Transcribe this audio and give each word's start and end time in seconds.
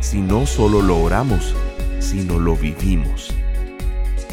si 0.00 0.20
no 0.20 0.46
solo 0.46 0.82
lo 0.82 0.98
oramos, 0.98 1.54
sino 2.00 2.38
lo 2.38 2.56
vivimos. 2.56 3.34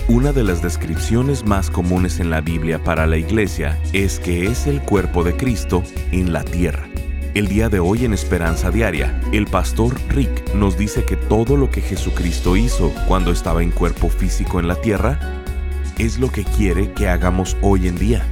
Una 0.08 0.32
de 0.32 0.44
las 0.44 0.62
descripciones 0.62 1.46
más 1.46 1.72
comunes 1.72 2.20
en 2.20 2.30
la 2.30 2.42
Biblia 2.42 2.84
para 2.84 3.08
la 3.08 3.18
iglesia 3.18 3.80
es 3.92 4.20
que 4.20 4.46
es 4.46 4.68
el 4.68 4.82
cuerpo 4.82 5.24
de 5.24 5.36
Cristo 5.36 5.84
en 6.12 6.32
la 6.32 6.44
tierra. 6.44 6.88
El 7.34 7.48
día 7.48 7.70
de 7.70 7.80
hoy 7.80 8.06
en 8.06 8.14
Esperanza 8.14 8.70
Diaria, 8.70 9.20
el 9.34 9.48
pastor 9.48 9.96
Rick 10.10 10.54
nos 10.54 10.78
dice 10.78 11.04
que 11.04 11.18
todo 11.18 11.58
lo 11.58 11.70
que 11.70 11.82
Jesucristo 11.82 12.56
hizo 12.56 12.94
cuando 13.08 13.32
estaba 13.32 13.64
en 13.64 13.72
cuerpo 13.72 14.10
físico 14.10 14.60
en 14.60 14.68
la 14.68 14.76
tierra 14.76 15.44
es 15.98 16.20
lo 16.20 16.32
que 16.32 16.44
quiere 16.44 16.94
que 16.94 17.10
hagamos 17.10 17.58
hoy 17.62 17.88
en 17.88 17.96
día. 17.98 18.26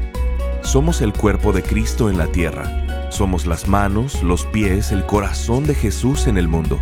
Somos 0.62 1.02
el 1.02 1.12
cuerpo 1.12 1.52
de 1.52 1.64
Cristo 1.64 2.10
en 2.10 2.18
la 2.18 2.28
tierra. 2.28 3.10
Somos 3.12 3.46
las 3.46 3.68
manos, 3.68 4.24
los 4.24 4.46
pies, 4.46 4.92
el 4.92 5.06
corazón 5.06 5.66
de 5.66 5.76
Jesús 5.76 6.28
en 6.28 6.38
el 6.38 6.48
mundo. 6.48 6.80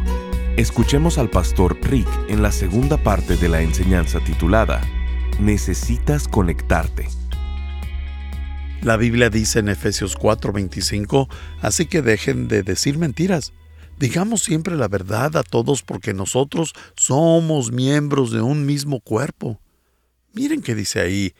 Escuchemos 0.58 1.18
al 1.18 1.30
pastor 1.30 1.80
Rick 1.82 2.10
en 2.28 2.42
la 2.42 2.52
segunda 2.52 2.98
parte 2.98 3.38
de 3.38 3.48
la 3.48 3.62
enseñanza 3.62 4.20
titulada 4.20 4.82
Necesitas 5.40 6.28
conectarte. 6.28 7.08
La 8.82 8.98
Biblia 8.98 9.30
dice 9.30 9.60
en 9.60 9.70
Efesios 9.70 10.18
4:25, 10.18 11.30
así 11.62 11.86
que 11.86 12.02
dejen 12.02 12.50
de 12.50 12.64
decir 12.64 12.98
mentiras. 12.98 13.54
Digamos 13.98 14.44
siempre 14.44 14.76
la 14.76 14.90
verdad 14.90 15.38
a 15.38 15.44
todos 15.44 15.84
porque 15.84 16.14
nosotros 16.14 16.74
somos 16.98 17.72
miembros 17.72 18.32
de 18.32 18.42
un 18.42 18.66
mismo 18.66 19.00
cuerpo. 19.00 19.62
Miren 20.34 20.62
que 20.62 20.76
dice 20.76 21.00
ahí, 21.00 21.34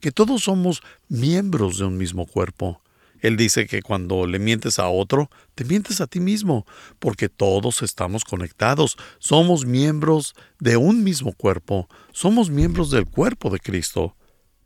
que 0.00 0.12
todos 0.12 0.44
somos 0.44 0.82
miembros 1.08 1.78
de 1.78 1.86
un 1.86 1.96
mismo 1.96 2.26
cuerpo. 2.26 2.81
Él 3.22 3.36
dice 3.36 3.66
que 3.66 3.82
cuando 3.82 4.26
le 4.26 4.40
mientes 4.40 4.78
a 4.80 4.88
otro, 4.88 5.30
te 5.54 5.64
mientes 5.64 6.00
a 6.00 6.08
ti 6.08 6.18
mismo, 6.18 6.66
porque 6.98 7.28
todos 7.28 7.82
estamos 7.82 8.24
conectados, 8.24 8.98
somos 9.18 9.64
miembros 9.64 10.34
de 10.58 10.76
un 10.76 11.04
mismo 11.04 11.32
cuerpo, 11.32 11.88
somos 12.12 12.50
miembros 12.50 12.90
del 12.90 13.06
cuerpo 13.06 13.48
de 13.48 13.60
Cristo. 13.60 14.16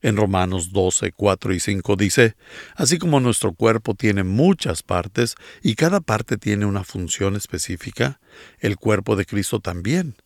En 0.00 0.16
Romanos 0.16 0.72
12, 0.72 1.12
4 1.12 1.54
y 1.54 1.60
5 1.60 1.96
dice, 1.96 2.36
así 2.76 2.98
como 2.98 3.20
nuestro 3.20 3.52
cuerpo 3.52 3.94
tiene 3.94 4.24
muchas 4.24 4.82
partes 4.82 5.34
y 5.62 5.74
cada 5.74 6.00
parte 6.00 6.38
tiene 6.38 6.64
una 6.64 6.84
función 6.84 7.36
específica, 7.36 8.20
el 8.58 8.76
cuerpo 8.76 9.16
de 9.16 9.26
Cristo 9.26 9.60
también. 9.60 10.16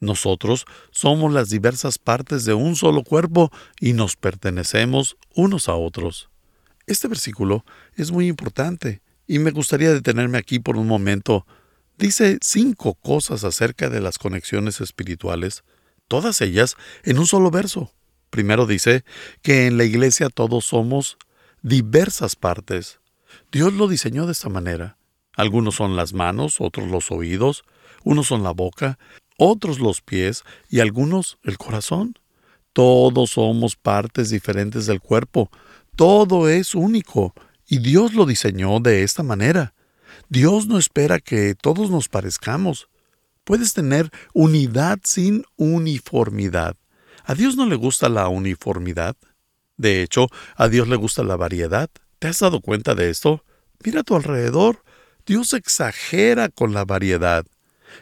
Nosotros 0.00 0.64
somos 0.90 1.32
las 1.32 1.50
diversas 1.50 1.98
partes 1.98 2.44
de 2.44 2.54
un 2.54 2.76
solo 2.76 3.02
cuerpo 3.02 3.50
y 3.80 3.92
nos 3.92 4.16
pertenecemos 4.16 5.16
unos 5.34 5.68
a 5.68 5.74
otros. 5.74 6.30
Este 6.86 7.08
versículo 7.08 7.64
es 7.96 8.12
muy 8.12 8.28
importante 8.28 9.02
y 9.26 9.40
me 9.40 9.50
gustaría 9.50 9.92
detenerme 9.92 10.38
aquí 10.38 10.60
por 10.60 10.76
un 10.76 10.86
momento. 10.86 11.46
Dice 11.98 12.38
cinco 12.42 12.94
cosas 12.94 13.42
acerca 13.42 13.88
de 13.88 14.00
las 14.00 14.18
conexiones 14.18 14.80
espirituales, 14.80 15.64
todas 16.06 16.40
ellas 16.40 16.76
en 17.02 17.18
un 17.18 17.26
solo 17.26 17.50
verso. 17.50 17.92
Primero 18.30 18.66
dice 18.66 19.04
que 19.42 19.66
en 19.66 19.78
la 19.78 19.84
iglesia 19.84 20.28
todos 20.28 20.66
somos 20.66 21.16
diversas 21.62 22.36
partes. 22.36 23.00
Dios 23.50 23.72
lo 23.72 23.88
diseñó 23.88 24.26
de 24.26 24.32
esta 24.32 24.48
manera. 24.48 24.96
Algunos 25.36 25.74
son 25.74 25.96
las 25.96 26.12
manos, 26.12 26.60
otros 26.60 26.88
los 26.88 27.10
oídos, 27.10 27.64
unos 28.04 28.28
son 28.28 28.42
la 28.44 28.52
boca, 28.52 28.98
otros 29.36 29.80
los 29.80 30.00
pies 30.02 30.44
y 30.70 30.80
algunos 30.80 31.38
el 31.42 31.58
corazón. 31.58 32.14
Todos 32.72 33.30
somos 33.30 33.74
partes 33.74 34.30
diferentes 34.30 34.86
del 34.86 35.00
cuerpo. 35.00 35.50
Todo 35.96 36.50
es 36.50 36.74
único 36.74 37.32
y 37.66 37.78
Dios 37.78 38.12
lo 38.12 38.26
diseñó 38.26 38.80
de 38.80 39.02
esta 39.02 39.22
manera. 39.22 39.72
Dios 40.28 40.66
no 40.66 40.78
espera 40.78 41.20
que 41.20 41.54
todos 41.54 41.90
nos 41.90 42.10
parezcamos. 42.10 42.88
Puedes 43.44 43.72
tener 43.72 44.10
unidad 44.34 44.98
sin 45.04 45.44
uniformidad. 45.56 46.76
A 47.24 47.34
Dios 47.34 47.56
no 47.56 47.64
le 47.64 47.76
gusta 47.76 48.10
la 48.10 48.28
uniformidad. 48.28 49.16
De 49.78 50.02
hecho, 50.02 50.28
a 50.56 50.68
Dios 50.68 50.86
le 50.86 50.96
gusta 50.96 51.24
la 51.24 51.36
variedad. 51.36 51.88
¿Te 52.18 52.28
has 52.28 52.40
dado 52.40 52.60
cuenta 52.60 52.94
de 52.94 53.08
esto? 53.08 53.42
Mira 53.82 54.00
a 54.00 54.04
tu 54.04 54.16
alrededor. 54.16 54.82
Dios 55.24 55.54
exagera 55.54 56.50
con 56.50 56.74
la 56.74 56.84
variedad. 56.84 57.46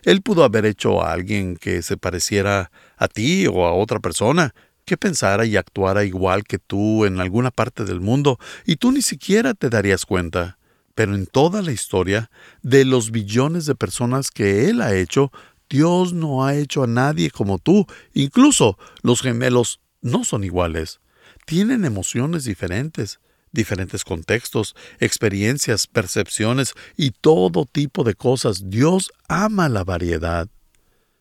Él 0.03 0.21
pudo 0.21 0.43
haber 0.43 0.67
hecho 0.67 1.01
a 1.01 1.13
alguien 1.13 1.57
que 1.57 1.81
se 1.83 1.97
pareciera 1.97 2.73
a 2.97 3.07
ti 3.07 3.47
o 3.47 3.65
a 3.67 3.73
otra 3.73 4.01
persona, 4.01 4.53
que 4.85 4.97
pensara 4.97 5.45
y 5.47 5.57
actuara 5.57 6.05
igual 6.05 6.45
que 6.45 6.59
tú 6.59 7.05
en 7.05 7.21
alguna 7.21 7.51
parte 7.51 7.85
del 7.85 8.01
mundo, 8.01 8.39
y 8.65 8.77
tú 8.77 8.93
ni 8.93 9.03
siquiera 9.03 9.55
te 9.55 9.71
darías 9.71 10.07
cuenta. 10.07 10.59
Pero 10.95 11.15
en 11.15 11.27
toda 11.27 11.63
la 11.63 11.73
historia, 11.73 12.31
de 12.63 12.85
los 12.85 13.11
billones 13.11 13.67
de 13.67 13.75
personas 13.75 14.31
que 14.31 14.69
Él 14.69 14.81
ha 14.81 14.95
hecho, 14.95 15.33
Dios 15.69 16.13
no 16.13 16.45
ha 16.47 16.55
hecho 16.55 16.85
a 16.85 16.87
nadie 16.87 17.31
como 17.31 17.59
tú. 17.59 17.87
Incluso 18.13 18.79
los 19.03 19.23
gemelos 19.23 19.81
no 20.03 20.25
son 20.25 20.45
iguales. 20.45 21.01
Tienen 21.47 21.85
emociones 21.85 22.45
diferentes, 22.45 23.19
diferentes 23.51 24.05
contextos, 24.05 24.77
experiencias, 25.01 25.87
percepciones 25.87 26.75
y 26.97 27.11
todo 27.11 27.67
tipo 27.67 28.05
de 28.05 28.15
cosas. 28.15 28.71
Dios 28.71 29.11
ama 29.29 29.69
la 29.69 29.85
variedad. 29.85 30.49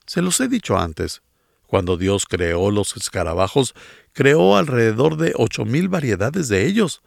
Se 0.06 0.22
los 0.22 0.40
he 0.40 0.48
dicho 0.48 0.78
antes. 0.78 1.22
Cuando 1.74 1.98
Dios 1.98 2.28
creó 2.28 2.70
los 2.70 2.96
escarabajos, 2.96 3.74
creó 4.12 4.58
alrededor 4.58 5.18
de 5.18 5.34
ocho 5.36 5.66
mil 5.66 5.90
variedades 5.90 6.48
de 6.48 6.68
ellos. 6.68 7.02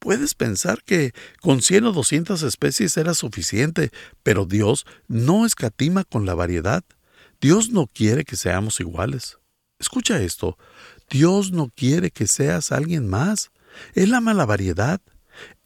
Puedes 0.00 0.34
pensar 0.34 0.82
que 0.82 1.12
con 1.40 1.62
100 1.62 1.84
o 1.84 1.92
200 1.92 2.42
especies 2.42 2.96
era 2.96 3.14
suficiente, 3.14 3.92
pero 4.24 4.46
Dios 4.46 4.84
no 5.06 5.46
escatima 5.46 6.02
con 6.02 6.26
la 6.26 6.34
variedad. 6.34 6.82
Dios 7.40 7.70
no 7.70 7.86
quiere 7.86 8.24
que 8.24 8.34
seamos 8.34 8.80
iguales. 8.80 9.38
Escucha 9.78 10.20
esto, 10.20 10.58
Dios 11.08 11.52
no 11.52 11.70
quiere 11.72 12.10
que 12.10 12.26
seas 12.26 12.72
alguien 12.72 13.08
más. 13.08 13.52
Él 13.94 14.12
ama 14.12 14.34
la 14.34 14.44
variedad. 14.44 15.00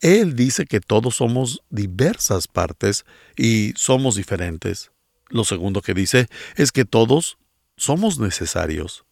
Él 0.02 0.36
dice 0.36 0.66
que 0.66 0.80
todos 0.80 1.16
somos 1.16 1.62
diversas 1.70 2.46
partes 2.46 3.06
y 3.38 3.72
somos 3.74 4.16
diferentes. 4.16 4.90
Lo 5.30 5.44
segundo 5.44 5.80
que 5.80 5.94
dice 5.94 6.28
es 6.56 6.72
que 6.72 6.84
todos 6.84 7.38
somos 7.76 8.18
necesarios. 8.18 9.04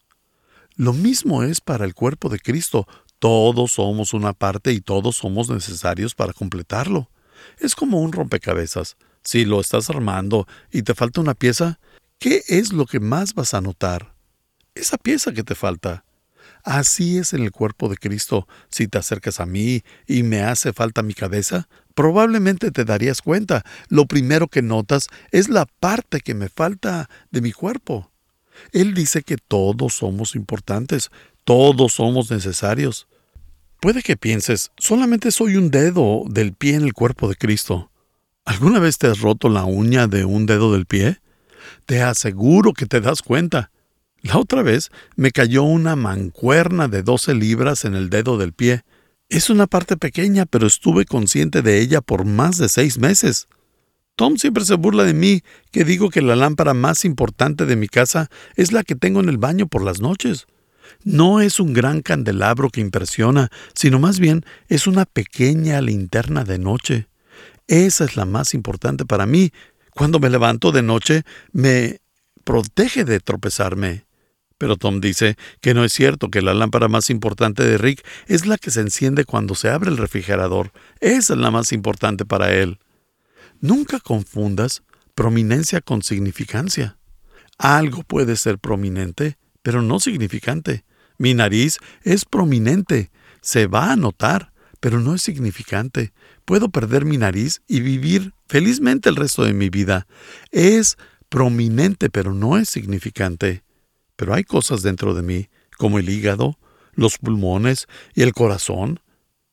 Lo 0.76 0.92
mismo 0.92 1.42
es 1.42 1.60
para 1.60 1.84
el 1.84 1.94
cuerpo 1.94 2.28
de 2.28 2.38
Cristo. 2.38 2.86
Todos 3.18 3.72
somos 3.72 4.14
una 4.14 4.32
parte 4.32 4.72
y 4.72 4.80
todos 4.80 5.16
somos 5.16 5.48
necesarios 5.48 6.14
para 6.14 6.32
completarlo. 6.32 7.10
Es 7.58 7.74
como 7.74 8.00
un 8.00 8.12
rompecabezas. 8.12 8.96
Si 9.22 9.44
lo 9.44 9.60
estás 9.60 9.90
armando 9.90 10.46
y 10.70 10.82
te 10.82 10.94
falta 10.94 11.20
una 11.20 11.34
pieza, 11.34 11.78
¿qué 12.18 12.42
es 12.48 12.72
lo 12.72 12.86
que 12.86 13.00
más 13.00 13.34
vas 13.34 13.54
a 13.54 13.60
notar? 13.60 14.14
Esa 14.74 14.96
pieza 14.96 15.32
que 15.32 15.44
te 15.44 15.54
falta. 15.54 16.04
Así 16.64 17.18
es 17.18 17.32
en 17.32 17.42
el 17.42 17.50
cuerpo 17.50 17.88
de 17.88 17.96
Cristo. 17.96 18.48
Si 18.70 18.88
te 18.88 18.98
acercas 18.98 19.40
a 19.40 19.46
mí 19.46 19.82
y 20.06 20.22
me 20.22 20.42
hace 20.42 20.72
falta 20.72 21.02
mi 21.02 21.14
cabeza, 21.14 21.68
probablemente 21.94 22.70
te 22.70 22.84
darías 22.84 23.20
cuenta. 23.20 23.64
Lo 23.88 24.06
primero 24.06 24.48
que 24.48 24.62
notas 24.62 25.08
es 25.30 25.48
la 25.48 25.66
parte 25.66 26.20
que 26.20 26.34
me 26.34 26.48
falta 26.48 27.08
de 27.30 27.40
mi 27.40 27.52
cuerpo. 27.52 28.11
Él 28.72 28.94
dice 28.94 29.22
que 29.22 29.36
todos 29.36 29.94
somos 29.94 30.34
importantes, 30.34 31.10
todos 31.44 31.94
somos 31.94 32.30
necesarios. 32.30 33.08
Puede 33.80 34.02
que 34.02 34.16
pienses, 34.16 34.70
solamente 34.78 35.30
soy 35.30 35.56
un 35.56 35.70
dedo 35.70 36.22
del 36.28 36.52
pie 36.52 36.74
en 36.74 36.82
el 36.82 36.92
cuerpo 36.92 37.28
de 37.28 37.36
Cristo. 37.36 37.90
¿Alguna 38.44 38.78
vez 38.78 38.98
te 38.98 39.06
has 39.06 39.20
roto 39.20 39.48
la 39.48 39.64
uña 39.64 40.06
de 40.06 40.24
un 40.24 40.46
dedo 40.46 40.72
del 40.72 40.86
pie? 40.86 41.20
Te 41.86 42.02
aseguro 42.02 42.72
que 42.72 42.86
te 42.86 43.00
das 43.00 43.22
cuenta. 43.22 43.70
La 44.20 44.38
otra 44.38 44.62
vez 44.62 44.90
me 45.16 45.32
cayó 45.32 45.64
una 45.64 45.96
mancuerna 45.96 46.88
de 46.88 47.02
12 47.02 47.34
libras 47.34 47.84
en 47.84 47.94
el 47.94 48.08
dedo 48.08 48.38
del 48.38 48.52
pie. 48.52 48.82
Es 49.28 49.50
una 49.50 49.66
parte 49.66 49.96
pequeña, 49.96 50.46
pero 50.46 50.66
estuve 50.66 51.04
consciente 51.04 51.62
de 51.62 51.80
ella 51.80 52.00
por 52.00 52.24
más 52.24 52.58
de 52.58 52.68
seis 52.68 52.98
meses. 52.98 53.48
Tom 54.16 54.36
siempre 54.36 54.64
se 54.64 54.74
burla 54.74 55.04
de 55.04 55.14
mí, 55.14 55.42
que 55.70 55.84
digo 55.84 56.10
que 56.10 56.22
la 56.22 56.36
lámpara 56.36 56.74
más 56.74 57.04
importante 57.04 57.66
de 57.66 57.76
mi 57.76 57.88
casa 57.88 58.30
es 58.56 58.72
la 58.72 58.82
que 58.82 58.94
tengo 58.94 59.20
en 59.20 59.28
el 59.28 59.38
baño 59.38 59.66
por 59.66 59.82
las 59.82 60.00
noches 60.00 60.46
no 61.04 61.40
es 61.40 61.60
un 61.60 61.72
gran 61.72 62.00
candelabro 62.02 62.70
que 62.70 62.80
impresiona, 62.80 63.50
sino 63.74 63.98
más 63.98 64.18
bien 64.18 64.44
es 64.68 64.86
una 64.86 65.04
pequeña 65.04 65.80
linterna 65.80 66.44
de 66.44 66.58
noche. 66.58 67.08
Esa 67.66 68.04
es 68.04 68.16
la 68.16 68.24
más 68.24 68.54
importante 68.54 69.04
para 69.04 69.26
mí. 69.26 69.52
Cuando 69.90 70.20
me 70.20 70.30
levanto 70.30 70.72
de 70.72 70.82
noche, 70.82 71.22
me 71.52 72.00
protege 72.44 73.04
de 73.04 73.20
tropezarme. 73.20 74.04
Pero 74.58 74.76
Tom 74.76 75.00
dice 75.00 75.36
que 75.60 75.74
no 75.74 75.84
es 75.84 75.92
cierto, 75.92 76.30
que 76.30 76.40
la 76.42 76.54
lámpara 76.54 76.88
más 76.88 77.10
importante 77.10 77.64
de 77.64 77.78
Rick 77.78 78.04
es 78.28 78.46
la 78.46 78.58
que 78.58 78.70
se 78.70 78.80
enciende 78.80 79.24
cuando 79.24 79.54
se 79.54 79.68
abre 79.68 79.90
el 79.90 79.96
refrigerador. 79.96 80.72
Esa 81.00 81.34
es 81.34 81.38
la 81.38 81.50
más 81.50 81.72
importante 81.72 82.24
para 82.24 82.54
él. 82.54 82.78
Nunca 83.62 84.00
confundas 84.00 84.82
prominencia 85.14 85.80
con 85.80 86.02
significancia. 86.02 86.98
Algo 87.58 88.02
puede 88.02 88.34
ser 88.34 88.58
prominente, 88.58 89.38
pero 89.62 89.82
no 89.82 90.00
significante. 90.00 90.84
Mi 91.16 91.32
nariz 91.32 91.78
es 92.02 92.24
prominente, 92.24 93.12
se 93.40 93.68
va 93.68 93.92
a 93.92 93.96
notar, 93.96 94.52
pero 94.80 94.98
no 94.98 95.14
es 95.14 95.22
significante. 95.22 96.12
Puedo 96.44 96.70
perder 96.70 97.04
mi 97.04 97.18
nariz 97.18 97.62
y 97.68 97.82
vivir 97.82 98.34
felizmente 98.48 99.08
el 99.08 99.14
resto 99.14 99.44
de 99.44 99.52
mi 99.52 99.70
vida. 99.70 100.08
Es 100.50 100.98
prominente, 101.28 102.10
pero 102.10 102.34
no 102.34 102.58
es 102.58 102.68
significante. 102.68 103.62
Pero 104.16 104.34
hay 104.34 104.42
cosas 104.42 104.82
dentro 104.82 105.14
de 105.14 105.22
mí, 105.22 105.50
como 105.78 106.00
el 106.00 106.08
hígado, 106.08 106.58
los 106.94 107.16
pulmones 107.18 107.86
y 108.12 108.22
el 108.22 108.32
corazón. 108.32 108.98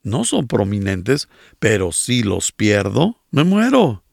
No 0.02 0.26
son 0.26 0.48
prominentes, 0.48 1.30
pero 1.60 1.92
si 1.92 2.24
los 2.24 2.52
pierdo, 2.52 3.19
me 3.32 3.44
muero. 3.44 4.04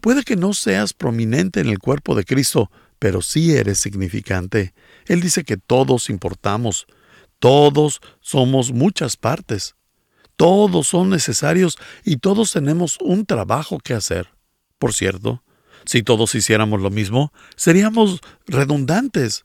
Puede 0.00 0.22
que 0.22 0.36
no 0.36 0.52
seas 0.52 0.92
prominente 0.92 1.60
en 1.60 1.68
el 1.68 1.78
cuerpo 1.78 2.14
de 2.14 2.24
Cristo, 2.24 2.70
pero 2.98 3.22
sí 3.22 3.54
eres 3.54 3.78
significante. 3.78 4.74
Él 5.06 5.20
dice 5.20 5.44
que 5.44 5.56
todos 5.56 6.10
importamos, 6.10 6.86
todos 7.38 8.00
somos 8.20 8.72
muchas 8.72 9.16
partes, 9.16 9.76
todos 10.36 10.88
son 10.88 11.10
necesarios 11.10 11.78
y 12.04 12.16
todos 12.16 12.52
tenemos 12.52 12.98
un 13.00 13.26
trabajo 13.26 13.78
que 13.78 13.94
hacer. 13.94 14.30
Por 14.78 14.94
cierto, 14.94 15.42
si 15.84 16.02
todos 16.02 16.34
hiciéramos 16.34 16.80
lo 16.80 16.90
mismo, 16.90 17.32
seríamos 17.56 18.20
redundantes. 18.46 19.44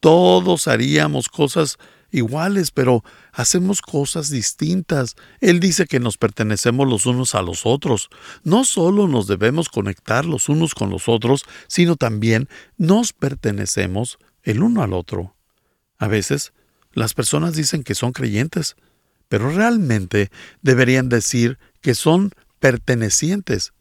Todos 0.00 0.68
haríamos 0.68 1.28
cosas 1.28 1.78
iguales, 2.12 2.70
pero 2.70 3.02
hacemos 3.32 3.82
cosas 3.82 4.30
distintas. 4.30 5.16
Él 5.40 5.58
dice 5.58 5.86
que 5.86 5.98
nos 5.98 6.18
pertenecemos 6.18 6.88
los 6.88 7.06
unos 7.06 7.34
a 7.34 7.42
los 7.42 7.66
otros. 7.66 8.10
No 8.44 8.64
solo 8.64 9.08
nos 9.08 9.26
debemos 9.26 9.68
conectar 9.68 10.24
los 10.24 10.48
unos 10.48 10.74
con 10.74 10.90
los 10.90 11.08
otros, 11.08 11.44
sino 11.66 11.96
también 11.96 12.48
nos 12.76 13.12
pertenecemos 13.12 14.18
el 14.44 14.62
uno 14.62 14.82
al 14.82 14.92
otro. 14.92 15.34
A 15.98 16.06
veces, 16.06 16.52
las 16.92 17.14
personas 17.14 17.54
dicen 17.54 17.82
que 17.82 17.94
son 17.94 18.12
creyentes, 18.12 18.76
pero 19.28 19.50
realmente 19.50 20.30
deberían 20.60 21.08
decir 21.08 21.58
que 21.80 21.94
son 21.94 22.30
pertenecientes. 22.60 23.72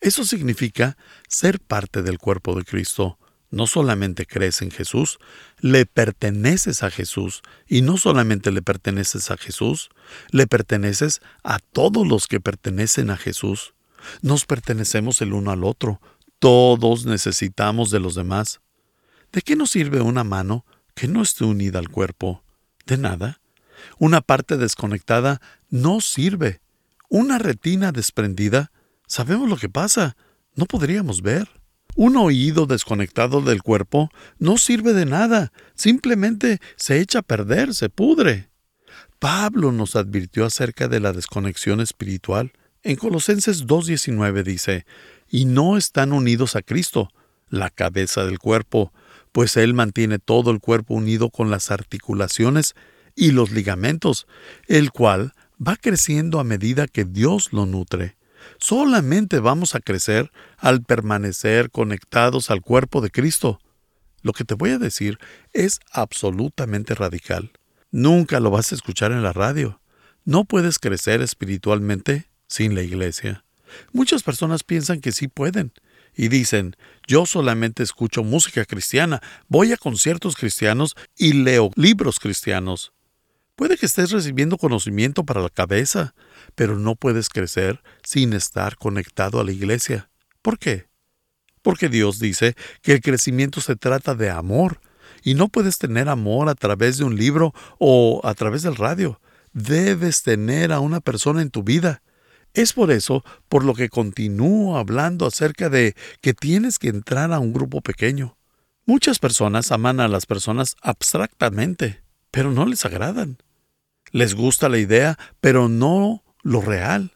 Eso 0.00 0.24
significa 0.24 0.96
ser 1.28 1.60
parte 1.60 2.02
del 2.02 2.18
cuerpo 2.18 2.54
de 2.54 2.64
Cristo 2.64 3.18
no 3.54 3.68
solamente 3.68 4.26
crees 4.26 4.62
en 4.62 4.72
Jesús, 4.72 5.18
le 5.60 5.86
perteneces 5.86 6.82
a 6.82 6.90
Jesús. 6.90 7.42
Y 7.68 7.82
no 7.82 7.96
solamente 7.96 8.50
le 8.50 8.62
perteneces 8.62 9.30
a 9.30 9.36
Jesús, 9.36 9.90
le 10.30 10.48
perteneces 10.48 11.22
a 11.44 11.60
todos 11.60 12.06
los 12.06 12.26
que 12.26 12.40
pertenecen 12.40 13.10
a 13.10 13.16
Jesús. 13.16 13.74
Nos 14.22 14.44
pertenecemos 14.44 15.22
el 15.22 15.32
uno 15.32 15.52
al 15.52 15.62
otro. 15.62 16.00
Todos 16.40 17.06
necesitamos 17.06 17.90
de 17.90 18.00
los 18.00 18.16
demás. 18.16 18.60
¿De 19.32 19.40
qué 19.40 19.54
nos 19.54 19.70
sirve 19.70 20.00
una 20.00 20.24
mano 20.24 20.66
que 20.94 21.06
no 21.06 21.22
esté 21.22 21.44
unida 21.44 21.78
al 21.78 21.88
cuerpo? 21.88 22.42
De 22.86 22.98
nada. 22.98 23.40
Una 23.98 24.20
parte 24.20 24.56
desconectada 24.56 25.40
no 25.70 26.00
sirve. 26.00 26.60
Una 27.08 27.38
retina 27.38 27.92
desprendida, 27.92 28.72
sabemos 29.06 29.48
lo 29.48 29.56
que 29.56 29.68
pasa. 29.68 30.16
No 30.56 30.66
podríamos 30.66 31.22
ver. 31.22 31.48
Un 31.96 32.16
oído 32.16 32.66
desconectado 32.66 33.40
del 33.40 33.62
cuerpo 33.62 34.10
no 34.38 34.58
sirve 34.58 34.92
de 34.94 35.06
nada, 35.06 35.52
simplemente 35.76 36.60
se 36.76 36.98
echa 36.98 37.20
a 37.20 37.22
perder, 37.22 37.72
se 37.72 37.88
pudre. 37.88 38.48
Pablo 39.20 39.70
nos 39.70 39.94
advirtió 39.94 40.44
acerca 40.44 40.88
de 40.88 40.98
la 40.98 41.12
desconexión 41.12 41.80
espiritual. 41.80 42.52
En 42.82 42.96
Colosenses 42.96 43.66
2.19 43.66 44.42
dice, 44.42 44.86
y 45.30 45.44
no 45.44 45.76
están 45.76 46.12
unidos 46.12 46.56
a 46.56 46.62
Cristo, 46.62 47.10
la 47.48 47.70
cabeza 47.70 48.24
del 48.24 48.40
cuerpo, 48.40 48.92
pues 49.30 49.56
Él 49.56 49.72
mantiene 49.72 50.18
todo 50.18 50.50
el 50.50 50.58
cuerpo 50.58 50.94
unido 50.94 51.30
con 51.30 51.50
las 51.50 51.70
articulaciones 51.70 52.74
y 53.14 53.30
los 53.30 53.52
ligamentos, 53.52 54.26
el 54.66 54.90
cual 54.90 55.32
va 55.64 55.76
creciendo 55.76 56.40
a 56.40 56.44
medida 56.44 56.88
que 56.88 57.04
Dios 57.04 57.52
lo 57.52 57.66
nutre. 57.66 58.16
Solamente 58.58 59.40
vamos 59.40 59.74
a 59.74 59.80
crecer 59.80 60.30
al 60.58 60.82
permanecer 60.82 61.70
conectados 61.70 62.50
al 62.50 62.60
cuerpo 62.60 63.00
de 63.00 63.10
Cristo. 63.10 63.60
Lo 64.22 64.32
que 64.32 64.44
te 64.44 64.54
voy 64.54 64.70
a 64.70 64.78
decir 64.78 65.18
es 65.52 65.80
absolutamente 65.92 66.94
radical. 66.94 67.52
Nunca 67.90 68.40
lo 68.40 68.50
vas 68.50 68.72
a 68.72 68.74
escuchar 68.74 69.12
en 69.12 69.22
la 69.22 69.32
radio. 69.32 69.80
No 70.24 70.44
puedes 70.44 70.78
crecer 70.78 71.20
espiritualmente 71.20 72.28
sin 72.46 72.74
la 72.74 72.82
iglesia. 72.82 73.44
Muchas 73.92 74.22
personas 74.22 74.64
piensan 74.64 75.00
que 75.00 75.12
sí 75.12 75.28
pueden 75.28 75.72
y 76.16 76.28
dicen, 76.28 76.76
yo 77.06 77.26
solamente 77.26 77.82
escucho 77.82 78.22
música 78.22 78.64
cristiana, 78.64 79.20
voy 79.48 79.72
a 79.72 79.76
conciertos 79.76 80.36
cristianos 80.36 80.94
y 81.16 81.32
leo 81.32 81.70
libros 81.74 82.20
cristianos. 82.20 82.92
Puede 83.56 83.76
que 83.76 83.86
estés 83.86 84.10
recibiendo 84.10 84.58
conocimiento 84.58 85.24
para 85.24 85.40
la 85.40 85.50
cabeza, 85.50 86.14
pero 86.54 86.78
no 86.78 86.96
puedes 86.96 87.28
crecer 87.28 87.82
sin 88.02 88.32
estar 88.32 88.76
conectado 88.76 89.40
a 89.40 89.44
la 89.44 89.52
iglesia. 89.52 90.10
¿Por 90.42 90.58
qué? 90.58 90.88
Porque 91.62 91.88
Dios 91.88 92.18
dice 92.18 92.56
que 92.82 92.92
el 92.92 93.00
crecimiento 93.00 93.60
se 93.60 93.76
trata 93.76 94.14
de 94.14 94.30
amor, 94.30 94.80
y 95.24 95.34
no 95.34 95.48
puedes 95.48 95.78
tener 95.78 96.08
amor 96.08 96.48
a 96.48 96.54
través 96.54 96.98
de 96.98 97.04
un 97.04 97.16
libro 97.16 97.54
o 97.78 98.20
a 98.24 98.34
través 98.34 98.62
del 98.62 98.76
radio. 98.76 99.20
Debes 99.52 100.22
tener 100.22 100.70
a 100.70 100.80
una 100.80 101.00
persona 101.00 101.40
en 101.40 101.50
tu 101.50 101.62
vida. 101.62 102.02
Es 102.52 102.72
por 102.72 102.90
eso 102.90 103.24
por 103.48 103.64
lo 103.64 103.74
que 103.74 103.88
continúo 103.88 104.76
hablando 104.76 105.26
acerca 105.26 105.70
de 105.70 105.96
que 106.20 106.34
tienes 106.34 106.78
que 106.78 106.88
entrar 106.88 107.32
a 107.32 107.40
un 107.40 107.52
grupo 107.52 107.80
pequeño. 107.80 108.36
Muchas 108.86 109.18
personas 109.18 109.72
aman 109.72 109.98
a 109.98 110.08
las 110.08 110.26
personas 110.26 110.76
abstractamente, 110.82 112.03
pero 112.34 112.50
no 112.50 112.66
les 112.66 112.84
agradan. 112.84 113.38
Les 114.10 114.34
gusta 114.34 114.68
la 114.68 114.78
idea, 114.78 115.16
pero 115.40 115.68
no 115.68 116.24
lo 116.42 116.60
real. 116.60 117.12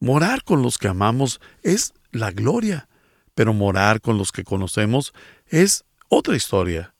Morar 0.00 0.42
con 0.42 0.62
los 0.62 0.78
que 0.78 0.88
amamos 0.88 1.38
es 1.62 1.92
la 2.12 2.30
gloria, 2.30 2.88
pero 3.34 3.52
morar 3.52 4.00
con 4.00 4.16
los 4.16 4.32
que 4.32 4.42
conocemos 4.42 5.12
es 5.48 5.84
otra 6.08 6.34
historia. 6.34 6.94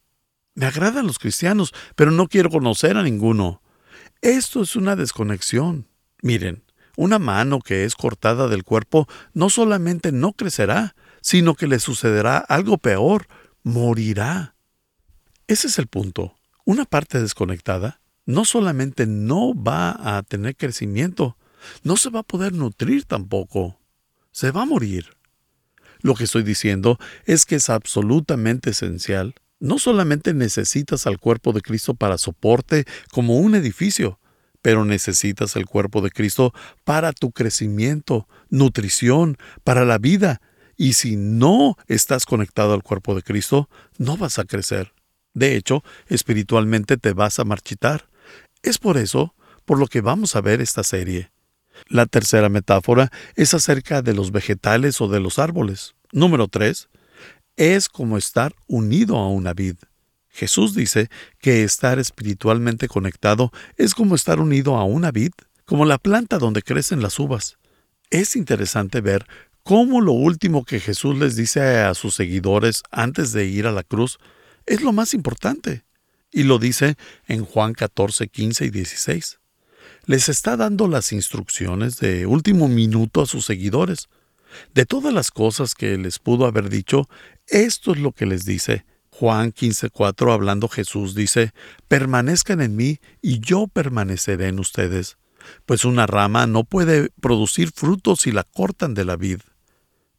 Me 0.54 0.66
agradan 0.66 1.06
los 1.06 1.18
cristianos, 1.18 1.72
pero 1.96 2.10
no 2.10 2.28
quiero 2.28 2.50
conocer 2.50 2.98
a 2.98 3.02
ninguno. 3.02 3.62
Esto 4.20 4.60
es 4.60 4.76
una 4.76 4.94
desconexión. 4.94 5.88
Miren, 6.20 6.62
una 6.98 7.18
mano 7.18 7.60
que 7.60 7.86
es 7.86 7.94
cortada 7.94 8.46
del 8.48 8.62
cuerpo 8.62 9.08
no 9.32 9.48
solamente 9.48 10.12
no 10.12 10.34
crecerá, 10.34 10.94
sino 11.22 11.54
que 11.54 11.66
le 11.66 11.78
sucederá 11.78 12.36
algo 12.36 12.76
peor, 12.76 13.26
morirá. 13.62 14.54
Ese 15.46 15.68
es 15.68 15.78
el 15.78 15.86
punto. 15.86 16.36
Una 16.64 16.84
parte 16.84 17.20
desconectada 17.20 18.00
no 18.24 18.44
solamente 18.44 19.06
no 19.06 19.52
va 19.54 20.16
a 20.16 20.22
tener 20.22 20.56
crecimiento, 20.56 21.36
no 21.82 21.96
se 21.96 22.10
va 22.10 22.20
a 22.20 22.24
poder 22.24 22.52
nutrir 22.52 23.04
tampoco. 23.04 23.78
Se 24.30 24.50
va 24.50 24.62
a 24.62 24.66
morir. 24.66 25.16
Lo 26.00 26.14
que 26.14 26.24
estoy 26.24 26.42
diciendo 26.42 26.98
es 27.24 27.44
que 27.46 27.56
es 27.56 27.68
absolutamente 27.68 28.70
esencial. 28.70 29.34
No 29.60 29.78
solamente 29.78 30.34
necesitas 30.34 31.06
al 31.06 31.18
cuerpo 31.18 31.52
de 31.52 31.60
Cristo 31.60 31.94
para 31.94 32.18
soporte 32.18 32.84
como 33.12 33.38
un 33.38 33.54
edificio, 33.54 34.18
pero 34.62 34.84
necesitas 34.84 35.56
el 35.56 35.66
cuerpo 35.66 36.00
de 36.00 36.10
Cristo 36.10 36.52
para 36.84 37.12
tu 37.12 37.32
crecimiento, 37.32 38.28
nutrición, 38.48 39.36
para 39.64 39.84
la 39.84 39.98
vida. 39.98 40.40
Y 40.76 40.94
si 40.94 41.16
no 41.16 41.76
estás 41.86 42.24
conectado 42.24 42.72
al 42.72 42.82
cuerpo 42.82 43.14
de 43.14 43.22
Cristo, 43.22 43.68
no 43.98 44.16
vas 44.16 44.38
a 44.38 44.44
crecer. 44.44 44.92
De 45.34 45.56
hecho, 45.56 45.82
espiritualmente 46.06 46.96
te 46.96 47.12
vas 47.12 47.38
a 47.38 47.44
marchitar. 47.44 48.08
Es 48.62 48.78
por 48.78 48.96
eso 48.98 49.34
por 49.64 49.78
lo 49.78 49.86
que 49.86 50.00
vamos 50.00 50.36
a 50.36 50.40
ver 50.40 50.60
esta 50.60 50.82
serie. 50.82 51.30
La 51.88 52.06
tercera 52.06 52.48
metáfora 52.48 53.10
es 53.34 53.54
acerca 53.54 54.02
de 54.02 54.14
los 54.14 54.30
vegetales 54.30 55.00
o 55.00 55.08
de 55.08 55.20
los 55.20 55.38
árboles. 55.38 55.94
Número 56.12 56.48
3. 56.48 56.88
Es 57.56 57.88
como 57.88 58.18
estar 58.18 58.54
unido 58.66 59.16
a 59.16 59.28
una 59.28 59.52
vid. 59.54 59.76
Jesús 60.28 60.74
dice 60.74 61.10
que 61.40 61.62
estar 61.62 61.98
espiritualmente 61.98 62.88
conectado 62.88 63.52
es 63.76 63.94
como 63.94 64.14
estar 64.14 64.40
unido 64.40 64.76
a 64.76 64.84
una 64.84 65.10
vid, 65.10 65.32
como 65.66 65.84
la 65.84 65.98
planta 65.98 66.38
donde 66.38 66.62
crecen 66.62 67.02
las 67.02 67.18
uvas. 67.18 67.58
Es 68.10 68.36
interesante 68.36 69.00
ver 69.00 69.26
cómo 69.62 70.00
lo 70.00 70.12
último 70.12 70.64
que 70.64 70.80
Jesús 70.80 71.18
les 71.18 71.36
dice 71.36 71.60
a 71.80 71.94
sus 71.94 72.14
seguidores 72.14 72.82
antes 72.90 73.32
de 73.32 73.46
ir 73.46 73.66
a 73.66 73.72
la 73.72 73.82
cruz 73.82 74.18
es 74.66 74.82
lo 74.82 74.92
más 74.92 75.14
importante. 75.14 75.84
Y 76.30 76.44
lo 76.44 76.58
dice 76.58 76.96
en 77.26 77.44
Juan 77.44 77.74
14, 77.74 78.28
15 78.28 78.64
y 78.64 78.70
16. 78.70 79.38
Les 80.06 80.28
está 80.28 80.56
dando 80.56 80.88
las 80.88 81.12
instrucciones 81.12 81.98
de 81.98 82.26
último 82.26 82.68
minuto 82.68 83.22
a 83.22 83.26
sus 83.26 83.44
seguidores. 83.44 84.08
De 84.74 84.86
todas 84.86 85.12
las 85.12 85.30
cosas 85.30 85.74
que 85.74 85.96
les 85.98 86.18
pudo 86.18 86.46
haber 86.46 86.68
dicho, 86.68 87.08
esto 87.46 87.92
es 87.92 87.98
lo 87.98 88.12
que 88.12 88.26
les 88.26 88.44
dice. 88.44 88.84
Juan 89.10 89.52
15:4 89.52 90.32
hablando 90.32 90.68
Jesús 90.68 91.14
dice, 91.14 91.52
permanezcan 91.86 92.60
en 92.60 92.76
mí 92.76 92.98
y 93.20 93.40
yo 93.40 93.68
permaneceré 93.68 94.48
en 94.48 94.58
ustedes, 94.58 95.18
pues 95.66 95.84
una 95.84 96.06
rama 96.06 96.46
no 96.46 96.64
puede 96.64 97.10
producir 97.20 97.70
frutos 97.72 98.22
si 98.22 98.32
la 98.32 98.42
cortan 98.42 98.94
de 98.94 99.04
la 99.04 99.16
vid. 99.16 99.40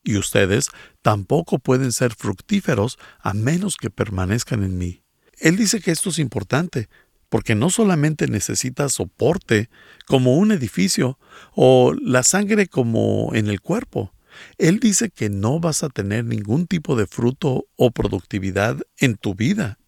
Y 0.03 0.17
ustedes 0.17 0.69
tampoco 1.01 1.59
pueden 1.59 1.91
ser 1.91 2.13
fructíferos 2.13 2.97
a 3.19 3.33
menos 3.33 3.77
que 3.77 3.89
permanezcan 3.89 4.63
en 4.63 4.77
mí. 4.77 5.03
Él 5.39 5.55
dice 5.55 5.81
que 5.81 5.91
esto 5.91 6.09
es 6.09 6.19
importante, 6.19 6.89
porque 7.29 7.55
no 7.55 7.69
solamente 7.69 8.27
necesita 8.27 8.89
soporte 8.89 9.69
como 10.05 10.37
un 10.37 10.51
edificio 10.51 11.17
o 11.53 11.93
la 11.93 12.21
sangre 12.23 12.67
como 12.67 13.31
en 13.33 13.47
el 13.47 13.59
cuerpo. 13.59 14.13
Él 14.57 14.79
dice 14.79 15.09
que 15.09 15.29
no 15.29 15.59
vas 15.59 15.83
a 15.83 15.89
tener 15.89 16.25
ningún 16.25 16.67
tipo 16.67 16.95
de 16.95 17.07
fruto 17.07 17.65
o 17.75 17.91
productividad 17.91 18.79
en 18.97 19.15
tu 19.15 19.35
vida. 19.35 19.79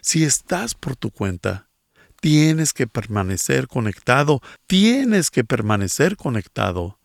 Si 0.00 0.24
estás 0.24 0.74
por 0.74 0.96
tu 0.96 1.10
cuenta, 1.10 1.68
tienes 2.20 2.72
que 2.72 2.86
permanecer 2.86 3.66
conectado, 3.66 4.40
tienes 4.66 5.30
que 5.30 5.44
permanecer 5.44 6.16
conectado. 6.16 6.98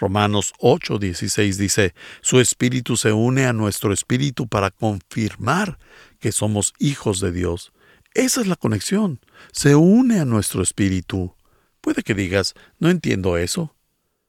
Romanos 0.00 0.54
8:16 0.60 1.56
dice, 1.56 1.94
Su 2.22 2.40
espíritu 2.40 2.96
se 2.96 3.12
une 3.12 3.44
a 3.44 3.52
nuestro 3.52 3.92
espíritu 3.92 4.48
para 4.48 4.70
confirmar 4.70 5.78
que 6.18 6.32
somos 6.32 6.72
hijos 6.78 7.20
de 7.20 7.32
Dios. 7.32 7.72
Esa 8.14 8.40
es 8.40 8.46
la 8.46 8.56
conexión. 8.56 9.20
Se 9.52 9.76
une 9.76 10.18
a 10.18 10.24
nuestro 10.24 10.62
espíritu. 10.62 11.36
Puede 11.82 12.02
que 12.02 12.14
digas, 12.14 12.54
no 12.78 12.88
entiendo 12.88 13.36
eso. 13.36 13.76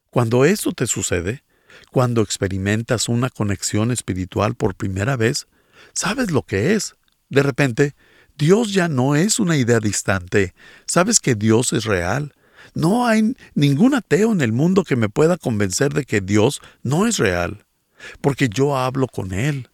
Cuando 0.10 0.44
eso 0.44 0.74
te 0.74 0.88
sucede, 0.88 1.44
cuando 1.90 2.22
experimentas 2.22 3.08
una 3.08 3.30
conexión 3.30 3.92
espiritual 3.92 4.56
por 4.56 4.76
primera 4.76 5.16
vez, 5.16 5.48
sabes 5.94 6.32
lo 6.32 6.44
que 6.44 6.74
es. 6.74 6.96
De 7.30 7.44
repente, 7.44 7.96
Dios 8.38 8.74
ya 8.74 8.90
no 8.90 9.16
es 9.16 9.40
una 9.40 9.56
idea 9.56 9.80
distante. 9.80 10.54
Sabes 10.86 11.22
que 11.22 11.36
Dios 11.36 11.72
es 11.72 11.86
real. 11.86 12.34
No 12.74 13.06
hay 13.06 13.36
ningún 13.56 13.96
ateo 13.96 14.32
en 14.32 14.42
el 14.42 14.54
mundo 14.54 14.84
que 14.84 14.96
me 14.96 15.10
pueda 15.10 15.38
convencer 15.38 15.94
de 15.94 16.06
que 16.06 16.22
Dios 16.22 16.62
no 16.84 17.08
es 17.08 17.18
real, 17.18 17.66
porque 18.22 18.50
yo 18.50 18.78
hablo 18.78 19.08
con 19.08 19.34
Él. 19.34 19.70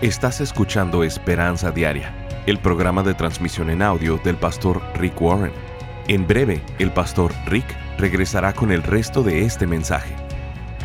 Estás 0.00 0.40
escuchando 0.40 1.02
Esperanza 1.02 1.72
Diaria, 1.72 2.14
el 2.46 2.60
programa 2.60 3.02
de 3.02 3.14
transmisión 3.14 3.68
en 3.68 3.82
audio 3.82 4.20
del 4.24 4.36
pastor 4.36 4.80
Rick 4.94 5.20
Warren. 5.20 5.52
En 6.06 6.26
breve, 6.26 6.62
el 6.78 6.92
pastor 6.92 7.34
Rick 7.46 7.66
regresará 7.98 8.52
con 8.52 8.70
el 8.70 8.82
resto 8.82 9.22
de 9.22 9.44
este 9.44 9.66
mensaje. 9.66 10.14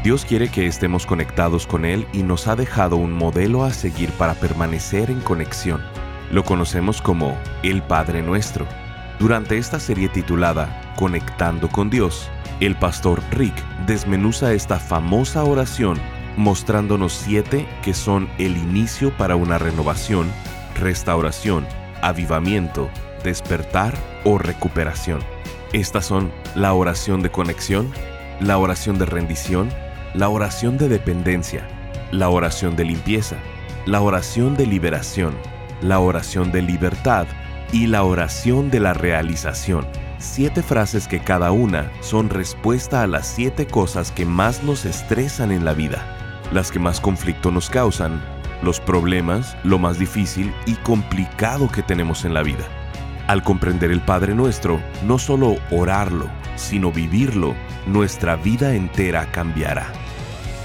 Dios 0.03 0.25
quiere 0.25 0.49
que 0.49 0.67
estemos 0.67 1.05
conectados 1.05 1.65
con 1.65 1.85
Él 1.85 2.05
y 2.11 2.23
nos 2.23 2.47
ha 2.47 2.57
dejado 2.57 2.97
un 2.97 3.13
modelo 3.13 3.63
a 3.63 3.71
seguir 3.71 4.09
para 4.13 4.33
permanecer 4.33 5.09
en 5.09 5.21
conexión. 5.21 5.81
Lo 6.29 6.43
conocemos 6.43 7.01
como 7.01 7.37
el 7.61 7.81
Padre 7.83 8.21
Nuestro. 8.21 8.67
Durante 9.19 9.57
esta 9.57 9.79
serie 9.79 10.09
titulada 10.09 10.81
Conectando 10.95 11.69
con 11.69 11.89
Dios, 11.89 12.29
el 12.59 12.75
pastor 12.75 13.21
Rick 13.31 13.53
desmenuza 13.85 14.53
esta 14.53 14.79
famosa 14.79 15.43
oración 15.43 15.99
mostrándonos 16.37 17.13
siete 17.13 17.67
que 17.83 17.93
son 17.93 18.29
el 18.37 18.57
inicio 18.57 19.15
para 19.17 19.35
una 19.35 19.57
renovación, 19.57 20.31
restauración, 20.79 21.65
avivamiento, 22.01 22.89
despertar 23.23 23.93
o 24.23 24.37
recuperación. 24.37 25.19
Estas 25.73 26.05
son 26.05 26.31
la 26.55 26.73
oración 26.73 27.21
de 27.21 27.31
conexión, 27.31 27.91
la 28.39 28.57
oración 28.57 28.97
de 28.97 29.05
rendición, 29.05 29.69
la 30.13 30.29
oración 30.29 30.77
de 30.77 30.89
dependencia, 30.89 31.67
la 32.11 32.29
oración 32.29 32.75
de 32.75 32.85
limpieza, 32.85 33.37
la 33.85 34.01
oración 34.01 34.55
de 34.55 34.67
liberación, 34.67 35.35
la 35.81 35.99
oración 35.99 36.51
de 36.51 36.61
libertad 36.61 37.27
y 37.73 37.87
la 37.87 38.03
oración 38.05 38.71
de 38.71 38.79
la 38.79 38.93
realización. 38.93 39.85
Siete 40.19 40.63
frases 40.63 41.09
que 41.09 41.19
cada 41.19 41.51
una 41.51 41.91
son 41.99 42.29
respuesta 42.29 43.03
a 43.03 43.07
las 43.07 43.27
siete 43.27 43.67
cosas 43.67 44.11
que 44.11 44.25
más 44.25 44.63
nos 44.63 44.85
estresan 44.85 45.51
en 45.51 45.65
la 45.65 45.73
vida 45.73 46.13
las 46.53 46.71
que 46.71 46.79
más 46.79 47.01
conflicto 47.01 47.51
nos 47.51 47.69
causan, 47.69 48.21
los 48.61 48.79
problemas, 48.79 49.57
lo 49.63 49.79
más 49.79 49.97
difícil 49.97 50.53
y 50.65 50.75
complicado 50.75 51.69
que 51.69 51.81
tenemos 51.81 52.25
en 52.25 52.33
la 52.33 52.43
vida. 52.43 52.63
Al 53.27 53.43
comprender 53.43 53.91
el 53.91 54.01
Padre 54.01 54.35
Nuestro, 54.35 54.79
no 55.05 55.17
solo 55.17 55.55
orarlo, 55.71 56.27
sino 56.55 56.91
vivirlo, 56.91 57.55
nuestra 57.87 58.35
vida 58.35 58.75
entera 58.75 59.31
cambiará. 59.31 59.87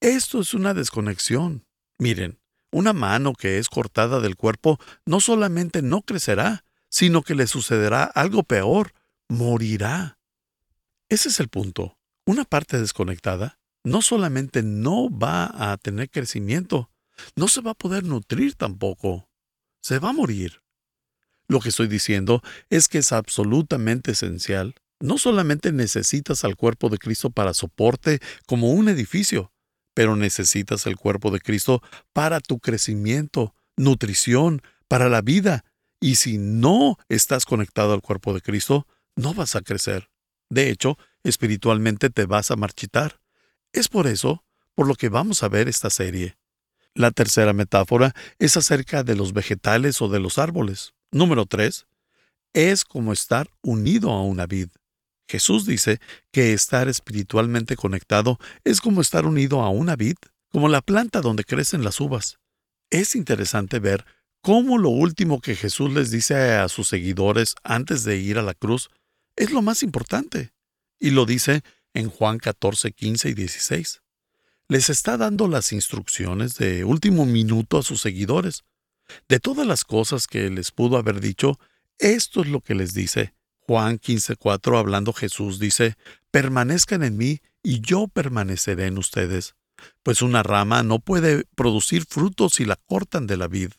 Esto 0.01 0.41
es 0.41 0.53
una 0.53 0.75
desconexión. 0.75 1.65
Miren, 1.97 2.41
una 2.73 2.93
mano 2.93 3.35
que 3.35 3.59
es 3.59 3.69
cortada 3.69 4.19
del 4.19 4.35
cuerpo 4.35 4.81
no 5.07 5.21
solamente 5.21 5.81
no 5.81 6.03
crecerá, 6.03 6.65
sino 6.89 7.23
que 7.23 7.37
le 7.37 7.47
sucederá 7.47 8.03
algo 8.03 8.43
peor, 8.43 8.95
morirá. 9.29 10.19
Ese 11.09 11.29
es 11.29 11.39
el 11.39 11.49
punto. 11.49 12.01
Una 12.27 12.45
parte 12.45 12.81
desconectada 12.81 13.61
no 13.85 14.03
solamente 14.03 14.63
no 14.63 15.11
va 15.11 15.73
a 15.73 15.77
tener 15.77 16.11
crecimiento, 16.11 16.91
no 17.37 17.49
se 17.49 17.61
va 17.61 17.73
a 17.73 17.75
poder 17.75 18.05
nutrir 18.05 18.55
tampoco. 18.55 19.29
se 19.81 19.99
va 19.99 20.09
a 20.09 20.15
morir. 20.15 20.63
Lo 21.47 21.61
que 21.61 21.69
estoy 21.69 21.89
diciendo 21.89 22.43
es 22.71 22.89
que 22.89 22.99
es 22.99 23.13
absolutamente 23.13 24.13
esencial. 24.13 24.75
No 24.99 25.19
solamente 25.19 25.73
necesitas 25.73 26.43
al 26.45 26.57
cuerpo 26.57 26.89
de 26.89 26.97
Cristo 26.97 27.29
para 27.29 27.53
soporte 27.53 28.21
como 28.47 28.71
un 28.73 28.89
edificio, 28.89 29.53
pero 29.93 30.17
necesitas 30.17 30.87
el 30.87 30.97
cuerpo 30.97 31.31
de 31.31 31.41
Cristo 31.41 31.83
para 32.15 32.41
tu 32.41 32.61
crecimiento, 32.61 33.55
nutrición, 33.77 34.63
para 34.89 35.11
la 35.11 35.21
vida. 35.21 35.67
Y 36.01 36.15
si 36.15 36.39
no 36.39 36.97
estás 37.11 37.45
conectado 37.45 37.93
al 37.93 38.01
cuerpo 38.01 38.33
de 38.33 38.41
Cristo, 38.41 38.87
no 39.17 39.35
vas 39.35 39.55
a 39.55 39.61
crecer. 39.61 40.11
De 40.49 40.71
hecho, 40.71 40.97
espiritualmente 41.25 42.09
te 42.09 42.25
vas 42.25 42.51
a 42.51 42.57
marchitar. 42.57 43.21
Es 43.75 43.89
por 43.89 44.07
eso 44.07 44.45
por 44.77 44.87
lo 44.87 44.95
que 44.95 45.09
vamos 45.09 45.43
a 45.43 45.49
ver 45.49 45.69
esta 45.69 45.91
serie. 45.91 46.37
La 46.95 47.11
tercera 47.11 47.53
metáfora 47.53 48.15
es 48.39 48.57
acerca 48.57 49.03
de 49.03 49.17
los 49.17 49.33
vegetales 49.33 50.01
o 50.01 50.09
de 50.09 50.21
los 50.21 50.39
árboles. 50.39 50.95
Número 51.11 51.45
3. 51.45 51.87
Es 52.53 52.85
como 52.85 53.13
estar 53.13 53.51
unido 53.63 54.13
a 54.13 54.23
una 54.23 54.47
vid. 54.47 54.69
Jesús 55.29 55.67
dice 55.67 56.01
que 56.31 56.53
estar 56.53 56.87
espiritualmente 56.89 57.75
conectado 57.75 58.39
es 58.63 58.81
como 58.81 59.01
estar 59.01 59.27
unido 59.27 59.61
a 59.61 59.71
una 59.71 59.97
vid, 59.97 60.17
como 60.51 60.69
la 60.69 60.81
planta 60.81 61.21
donde 61.21 61.43
crecen 61.43 61.83
las 61.83 62.01
uvas. 62.01 62.39
Es 62.91 63.17
interesante 63.17 63.81
ver 63.81 64.05
cómo 64.41 64.79
lo 64.79 64.91
último 64.91 65.41
que 65.41 65.57
Jesús 65.57 65.93
les 65.93 66.13
dice 66.13 66.53
a 66.53 66.69
sus 66.69 66.87
seguidores 66.87 67.57
antes 67.65 68.05
de 68.05 68.19
ir 68.19 68.39
a 68.39 68.43
la 68.43 68.55
cruz 68.55 68.89
es 69.35 69.51
lo 69.51 69.63
más 69.63 69.83
importante. 69.83 70.53
Y 71.01 71.11
lo 71.11 71.27
dice 71.27 71.65
en 71.95 72.11
Juan 72.11 72.39
14, 72.39 72.93
15 72.93 73.31
y 73.31 73.35
16 73.35 74.03
les 74.69 74.89
está 74.89 75.17
dando 75.17 75.49
las 75.49 75.73
instrucciones 75.73 76.57
de 76.57 76.85
último 76.85 77.27
minuto 77.27 77.79
a 77.79 77.83
sus 77.83 78.01
seguidores. 78.01 78.65
De 79.29 79.39
todas 79.39 79.67
las 79.67 79.85
cosas 79.85 80.27
que 80.27 80.49
les 80.51 80.71
pudo 80.71 80.97
haber 80.97 81.21
dicho, 81.21 81.59
esto 81.99 82.43
es 82.43 82.49
lo 82.49 82.61
que 82.61 82.75
les 82.75 82.95
dice. 82.95 83.35
Juan 83.61 83.99
15:4 83.99 84.79
hablando 84.79 85.13
Jesús 85.13 85.59
dice, 85.59 85.97
permanezcan 86.31 87.03
en 87.03 87.17
mí 87.17 87.41
y 87.63 87.81
yo 87.81 88.09
permaneceré 88.09 88.87
en 88.87 88.99
ustedes, 88.99 89.55
pues 90.03 90.23
una 90.23 90.43
rama 90.43 90.83
no 90.83 90.99
puede 90.99 91.45
producir 91.55 92.05
frutos 92.05 92.55
si 92.55 92.65
la 92.65 92.77
cortan 92.77 93.27
de 93.27 93.37
la 93.37 93.49
vid. 93.49 93.71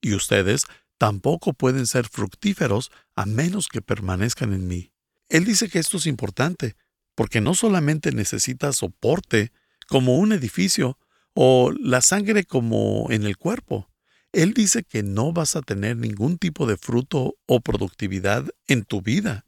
Y 0.00 0.14
ustedes 0.14 0.66
tampoco 0.98 1.52
pueden 1.52 1.86
ser 1.86 2.08
fructíferos 2.08 2.90
a 3.16 3.26
menos 3.26 3.68
que 3.68 3.82
permanezcan 3.82 4.52
en 4.52 4.66
mí. 4.66 4.92
Él 5.28 5.44
dice 5.44 5.68
que 5.68 5.78
esto 5.78 5.96
es 5.96 6.06
importante, 6.06 6.76
porque 7.14 7.40
no 7.40 7.54
solamente 7.54 8.12
necesita 8.12 8.72
soporte, 8.72 9.52
como 9.88 10.16
un 10.16 10.32
edificio 10.32 10.98
o 11.34 11.72
la 11.72 12.00
sangre 12.00 12.44
como 12.44 13.08
en 13.10 13.24
el 13.24 13.36
cuerpo. 13.36 13.90
Él 14.32 14.54
dice 14.54 14.82
que 14.84 15.02
no 15.02 15.32
vas 15.32 15.56
a 15.56 15.62
tener 15.62 15.96
ningún 15.96 16.38
tipo 16.38 16.66
de 16.66 16.76
fruto 16.76 17.36
o 17.46 17.60
productividad 17.60 18.46
en 18.66 18.84
tu 18.84 19.02
vida. 19.02 19.44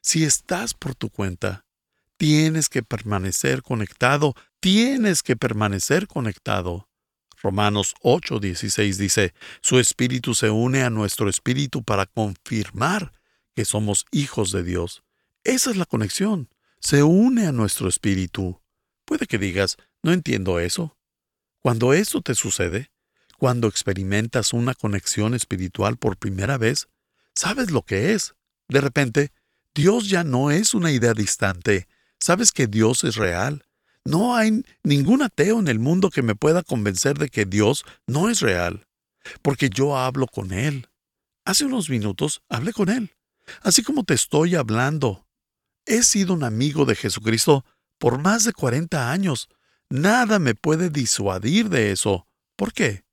Si 0.00 0.24
estás 0.24 0.74
por 0.74 0.94
tu 0.94 1.10
cuenta, 1.10 1.66
tienes 2.16 2.68
que 2.68 2.82
permanecer 2.82 3.62
conectado, 3.62 4.34
tienes 4.58 5.22
que 5.22 5.36
permanecer 5.36 6.08
conectado. 6.08 6.88
Romanos 7.40 7.94
8:16 8.02 8.96
dice, 8.96 9.34
Su 9.60 9.78
espíritu 9.78 10.34
se 10.34 10.50
une 10.50 10.82
a 10.82 10.90
nuestro 10.90 11.28
espíritu 11.28 11.84
para 11.84 12.06
confirmar 12.06 13.12
que 13.54 13.64
somos 13.64 14.06
hijos 14.10 14.50
de 14.50 14.64
Dios. 14.64 15.04
Esa 15.44 15.70
es 15.70 15.76
la 15.76 15.86
conexión, 15.86 16.48
se 16.80 17.02
une 17.02 17.46
a 17.46 17.52
nuestro 17.52 17.88
espíritu. 17.88 18.60
Puede 19.04 19.26
que 19.26 19.38
digas, 19.38 19.76
no 20.02 20.12
entiendo 20.12 20.60
eso. 20.60 20.96
Cuando 21.60 21.92
eso 21.92 22.20
te 22.20 22.34
sucede, 22.34 22.90
cuando 23.38 23.68
experimentas 23.68 24.52
una 24.52 24.74
conexión 24.74 25.34
espiritual 25.34 25.96
por 25.96 26.16
primera 26.16 26.58
vez, 26.58 26.88
sabes 27.34 27.70
lo 27.70 27.82
que 27.82 28.12
es. 28.12 28.34
De 28.68 28.80
repente, 28.80 29.32
Dios 29.74 30.08
ya 30.08 30.24
no 30.24 30.50
es 30.50 30.74
una 30.74 30.90
idea 30.90 31.14
distante. 31.14 31.86
Sabes 32.20 32.52
que 32.52 32.66
Dios 32.66 33.04
es 33.04 33.16
real. 33.16 33.64
No 34.04 34.34
hay 34.34 34.64
ningún 34.82 35.22
ateo 35.22 35.60
en 35.60 35.68
el 35.68 35.78
mundo 35.78 36.10
que 36.10 36.22
me 36.22 36.34
pueda 36.34 36.62
convencer 36.62 37.18
de 37.18 37.28
que 37.28 37.44
Dios 37.44 37.84
no 38.06 38.30
es 38.30 38.40
real, 38.40 38.86
porque 39.42 39.68
yo 39.70 39.96
hablo 39.96 40.26
con 40.26 40.52
Él. 40.52 40.88
Hace 41.44 41.64
unos 41.64 41.90
minutos 41.90 42.42
hablé 42.48 42.72
con 42.72 42.88
Él, 42.88 43.14
así 43.62 43.82
como 43.82 44.04
te 44.04 44.14
estoy 44.14 44.54
hablando. 44.54 45.27
He 45.88 46.02
sido 46.02 46.34
un 46.34 46.44
amigo 46.44 46.84
de 46.84 46.94
Jesucristo 46.94 47.64
por 47.96 48.18
más 48.18 48.44
de 48.44 48.52
40 48.52 49.10
años. 49.10 49.48
Nada 49.88 50.38
me 50.38 50.54
puede 50.54 50.90
disuadir 50.90 51.70
de 51.70 51.92
eso. 51.92 52.26
¿Por 52.56 52.74
qué? 52.74 53.04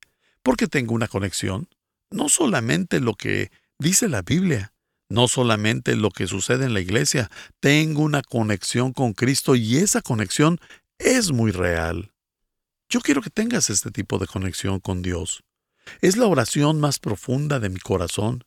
Porque 0.42 0.66
tengo 0.66 0.94
una 0.94 1.08
conexión. 1.08 1.70
No 2.10 2.28
solamente 2.28 3.00
lo 3.00 3.14
que 3.14 3.50
dice 3.78 4.10
la 4.10 4.20
Biblia, 4.20 4.74
no 5.08 5.26
solamente 5.26 5.96
lo 5.96 6.10
que 6.10 6.26
sucede 6.26 6.66
en 6.66 6.74
la 6.74 6.80
iglesia, 6.80 7.30
tengo 7.60 8.02
una 8.02 8.20
conexión 8.20 8.92
con 8.92 9.14
Cristo 9.14 9.56
y 9.56 9.78
esa 9.78 10.02
conexión 10.02 10.60
es 10.98 11.32
muy 11.32 11.52
real. 11.52 12.12
Yo 12.90 13.00
quiero 13.00 13.22
que 13.22 13.30
tengas 13.30 13.70
este 13.70 13.90
tipo 13.90 14.18
de 14.18 14.26
conexión 14.26 14.80
con 14.80 15.00
Dios. 15.00 15.44
Es 16.02 16.18
la 16.18 16.26
oración 16.26 16.78
más 16.78 16.98
profunda 16.98 17.58
de 17.58 17.70
mi 17.70 17.80
corazón. 17.80 18.44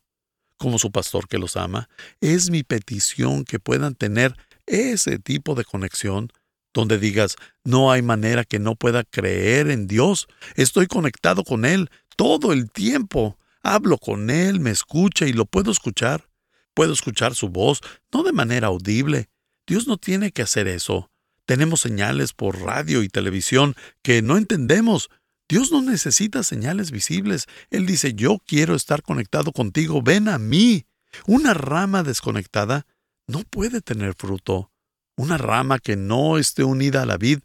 Como 0.60 0.78
su 0.78 0.92
pastor 0.92 1.26
que 1.26 1.38
los 1.38 1.56
ama, 1.56 1.88
es 2.20 2.50
mi 2.50 2.64
petición 2.64 3.44
que 3.44 3.58
puedan 3.58 3.94
tener 3.94 4.36
ese 4.66 5.18
tipo 5.18 5.54
de 5.54 5.64
conexión 5.64 6.28
donde 6.74 6.98
digas, 6.98 7.36
no 7.64 7.90
hay 7.90 8.02
manera 8.02 8.44
que 8.44 8.58
no 8.58 8.76
pueda 8.76 9.02
creer 9.04 9.70
en 9.70 9.86
Dios, 9.86 10.28
estoy 10.56 10.86
conectado 10.86 11.44
con 11.44 11.64
Él 11.64 11.88
todo 12.14 12.52
el 12.52 12.70
tiempo, 12.70 13.38
hablo 13.62 13.96
con 13.96 14.28
Él, 14.28 14.60
me 14.60 14.70
escucha 14.70 15.26
y 15.26 15.32
lo 15.32 15.46
puedo 15.46 15.72
escuchar. 15.72 16.28
Puedo 16.74 16.92
escuchar 16.92 17.34
su 17.34 17.48
voz, 17.48 17.80
no 18.12 18.22
de 18.22 18.32
manera 18.32 18.66
audible. 18.66 19.30
Dios 19.66 19.88
no 19.88 19.96
tiene 19.96 20.30
que 20.30 20.42
hacer 20.42 20.68
eso. 20.68 21.10
Tenemos 21.46 21.80
señales 21.80 22.34
por 22.34 22.60
radio 22.60 23.02
y 23.02 23.08
televisión 23.08 23.74
que 24.02 24.20
no 24.20 24.36
entendemos. 24.36 25.08
Dios 25.50 25.72
no 25.72 25.82
necesita 25.82 26.44
señales 26.44 26.92
visibles. 26.92 27.48
Él 27.70 27.84
dice, 27.84 28.14
yo 28.14 28.38
quiero 28.46 28.76
estar 28.76 29.02
conectado 29.02 29.50
contigo, 29.50 30.00
ven 30.00 30.28
a 30.28 30.38
mí. 30.38 30.86
Una 31.26 31.54
rama 31.54 32.04
desconectada 32.04 32.86
no 33.26 33.40
puede 33.40 33.80
tener 33.80 34.14
fruto. 34.14 34.70
Una 35.16 35.38
rama 35.38 35.80
que 35.80 35.96
no 35.96 36.38
esté 36.38 36.62
unida 36.62 37.02
a 37.02 37.06
la 37.06 37.16
vid 37.16 37.40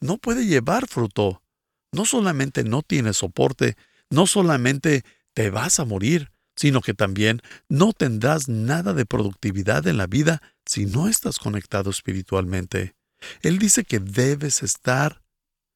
no 0.00 0.16
puede 0.16 0.46
llevar 0.46 0.88
fruto. 0.88 1.42
No 1.92 2.06
solamente 2.06 2.64
no 2.64 2.80
tiene 2.80 3.12
soporte, 3.12 3.76
no 4.08 4.26
solamente 4.26 5.04
te 5.34 5.50
vas 5.50 5.78
a 5.78 5.84
morir, 5.84 6.32
sino 6.56 6.80
que 6.80 6.94
también 6.94 7.42
no 7.68 7.92
tendrás 7.92 8.48
nada 8.48 8.94
de 8.94 9.04
productividad 9.04 9.86
en 9.86 9.98
la 9.98 10.06
vida 10.06 10.40
si 10.64 10.86
no 10.86 11.06
estás 11.06 11.38
conectado 11.38 11.90
espiritualmente. 11.90 12.94
Él 13.42 13.58
dice 13.58 13.84
que 13.84 14.00
debes 14.00 14.62
estar 14.62 15.21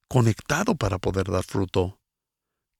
conectado 0.09 0.75
para 0.77 0.99
poder 0.99 1.31
dar 1.31 1.45
fruto. 1.45 2.01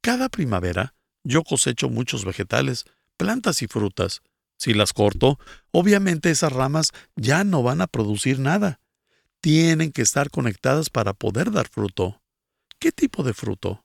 Cada 0.03 0.29
primavera 0.29 0.95
yo 1.25 1.43
cosecho 1.43 1.89
muchos 1.89 2.25
vegetales, 2.25 2.85
plantas 3.17 3.63
y 3.63 3.67
frutas, 3.67 4.23
si 4.59 4.75
las 4.75 4.93
corto, 4.93 5.39
obviamente 5.71 6.31
esas 6.31 6.53
ramas 6.53 6.93
ya 7.17 7.45
no 7.45 7.63
van 7.63 7.81
a 7.81 7.87
producir 7.87 8.39
nada. 8.39 8.81
Tienen 9.41 9.93
que 9.93 10.03
estar 10.03 10.31
conectadas 10.31 10.89
para 10.89 11.13
poder 11.13 11.51
dar 11.51 11.69
fruto. 11.69 12.23
¿Qué 12.79 12.93
tipo 12.93 13.23
de 13.23 13.35
fruto? 13.35 13.85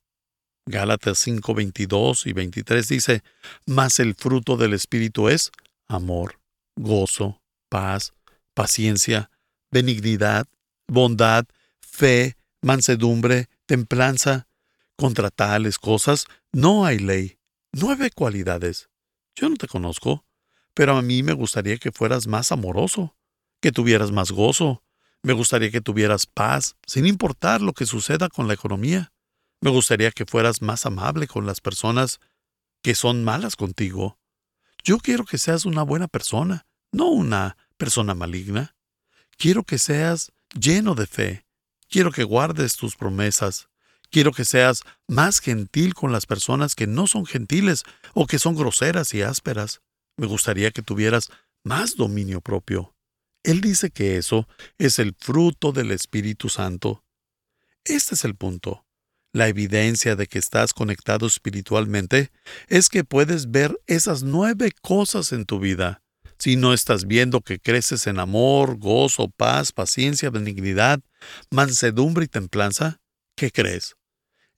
Gálatas 0.66 1.18
5, 1.20 1.54
22 1.54 2.28
y 2.28 2.34
23 2.34 2.88
dice, 2.88 3.24
Mas 3.66 4.00
el 4.00 4.16
fruto 4.16 4.56
del 4.56 4.74
Espíritu 4.74 5.28
es 5.28 5.52
amor, 5.88 6.40
gozo, 6.76 7.42
paz, 7.70 8.14
paciencia, 8.54 9.32
benignidad, 9.72 10.48
bondad, 10.88 11.46
fe, 11.80 12.36
mansedumbre, 12.62 13.50
templanza. 13.66 14.48
Contra 14.98 15.32
tales 15.32 15.80
cosas 15.80 16.26
no 16.52 16.86
hay 16.86 17.00
ley. 17.00 17.40
Nueve 17.72 18.12
cualidades. 18.12 18.90
Yo 19.36 19.50
no 19.50 19.56
te 19.56 19.68
conozco 19.68 20.26
pero 20.74 20.98
a 20.98 21.02
mí 21.02 21.24
me 21.24 21.34
gustaría 21.34 21.78
que 21.78 21.92
fueras 21.92 22.28
más 22.28 22.52
amoroso, 22.52 23.16
que 23.62 23.72
tuvieras 23.72 24.12
más 24.12 24.32
gozo, 24.32 24.84
me 25.24 25.34
gustaría 25.34 25.70
que 25.70 25.82
tuvieras 25.82 26.26
paz, 26.26 26.76
sin 26.88 27.06
importar 27.06 27.62
lo 27.62 27.74
que 27.74 27.86
suceda 27.86 28.30
con 28.30 28.48
la 28.48 28.54
economía. 28.54 29.14
Me 29.62 29.70
gustaría 29.70 30.12
que 30.12 30.26
fueras 30.26 30.62
más 30.62 30.86
amable 30.86 31.28
con 31.28 31.46
las 31.46 31.62
personas 31.62 32.20
que 32.82 32.96
son 32.96 33.24
malas 33.24 33.56
contigo. 33.56 34.18
Yo 34.84 34.98
quiero 34.98 35.26
que 35.26 35.38
seas 35.38 35.66
una 35.66 35.84
buena 35.84 36.08
persona, 36.08 36.66
no 36.92 37.10
una 37.10 37.58
persona 37.78 38.16
maligna. 38.16 38.76
Quiero 39.38 39.64
que 39.64 39.78
seas 39.78 40.32
lleno 40.60 40.96
de 40.96 41.06
fe. 41.06 41.46
Quiero 41.92 42.14
que 42.14 42.24
guardes 42.24 42.78
tus 42.78 42.96
promesas. 42.96 43.68
Quiero 44.10 44.32
que 44.32 44.46
seas 44.46 44.84
más 45.10 45.42
gentil 45.42 45.94
con 45.94 46.14
las 46.14 46.26
personas 46.26 46.74
que 46.74 46.88
no 46.88 47.06
son 47.06 47.26
gentiles 47.26 47.84
o 48.14 48.28
que 48.28 48.40
son 48.40 48.56
groseras 48.56 49.14
y 49.14 49.24
ásperas. 49.24 49.82
Me 50.16 50.26
gustaría 50.26 50.72
que 50.72 50.82
tuvieras 50.82 51.30
más 51.66 51.98
dominio 51.98 52.40
propio. 52.40 52.96
Él 53.44 53.60
dice 53.60 53.90
que 53.90 54.16
eso 54.16 54.48
es 54.78 55.00
el 55.00 55.14
fruto 55.20 55.74
del 55.74 55.92
Espíritu 55.92 56.48
Santo. 56.48 57.04
Este 57.84 58.16
es 58.16 58.24
el 58.24 58.36
punto. 58.36 58.86
La 59.34 59.50
evidencia 59.50 60.16
de 60.16 60.28
que 60.28 60.40
estás 60.40 60.74
conectado 60.74 61.28
espiritualmente 61.28 62.32
es 62.68 62.88
que 62.88 63.04
puedes 63.04 63.52
ver 63.52 63.78
esas 63.88 64.24
nueve 64.24 64.72
cosas 64.82 65.34
en 65.34 65.44
tu 65.44 65.60
vida. 65.60 66.04
Si 66.42 66.56
no 66.56 66.74
estás 66.74 67.06
viendo 67.06 67.42
que 67.42 67.60
creces 67.60 68.08
en 68.08 68.18
amor, 68.18 68.80
gozo, 68.80 69.30
paz, 69.30 69.72
paciencia, 69.72 70.32
benignidad, 70.32 71.00
mansedumbre 71.52 72.26
y 72.26 72.30
templanza, 72.30 73.00
¿qué 73.36 73.52
crees? 73.52 73.96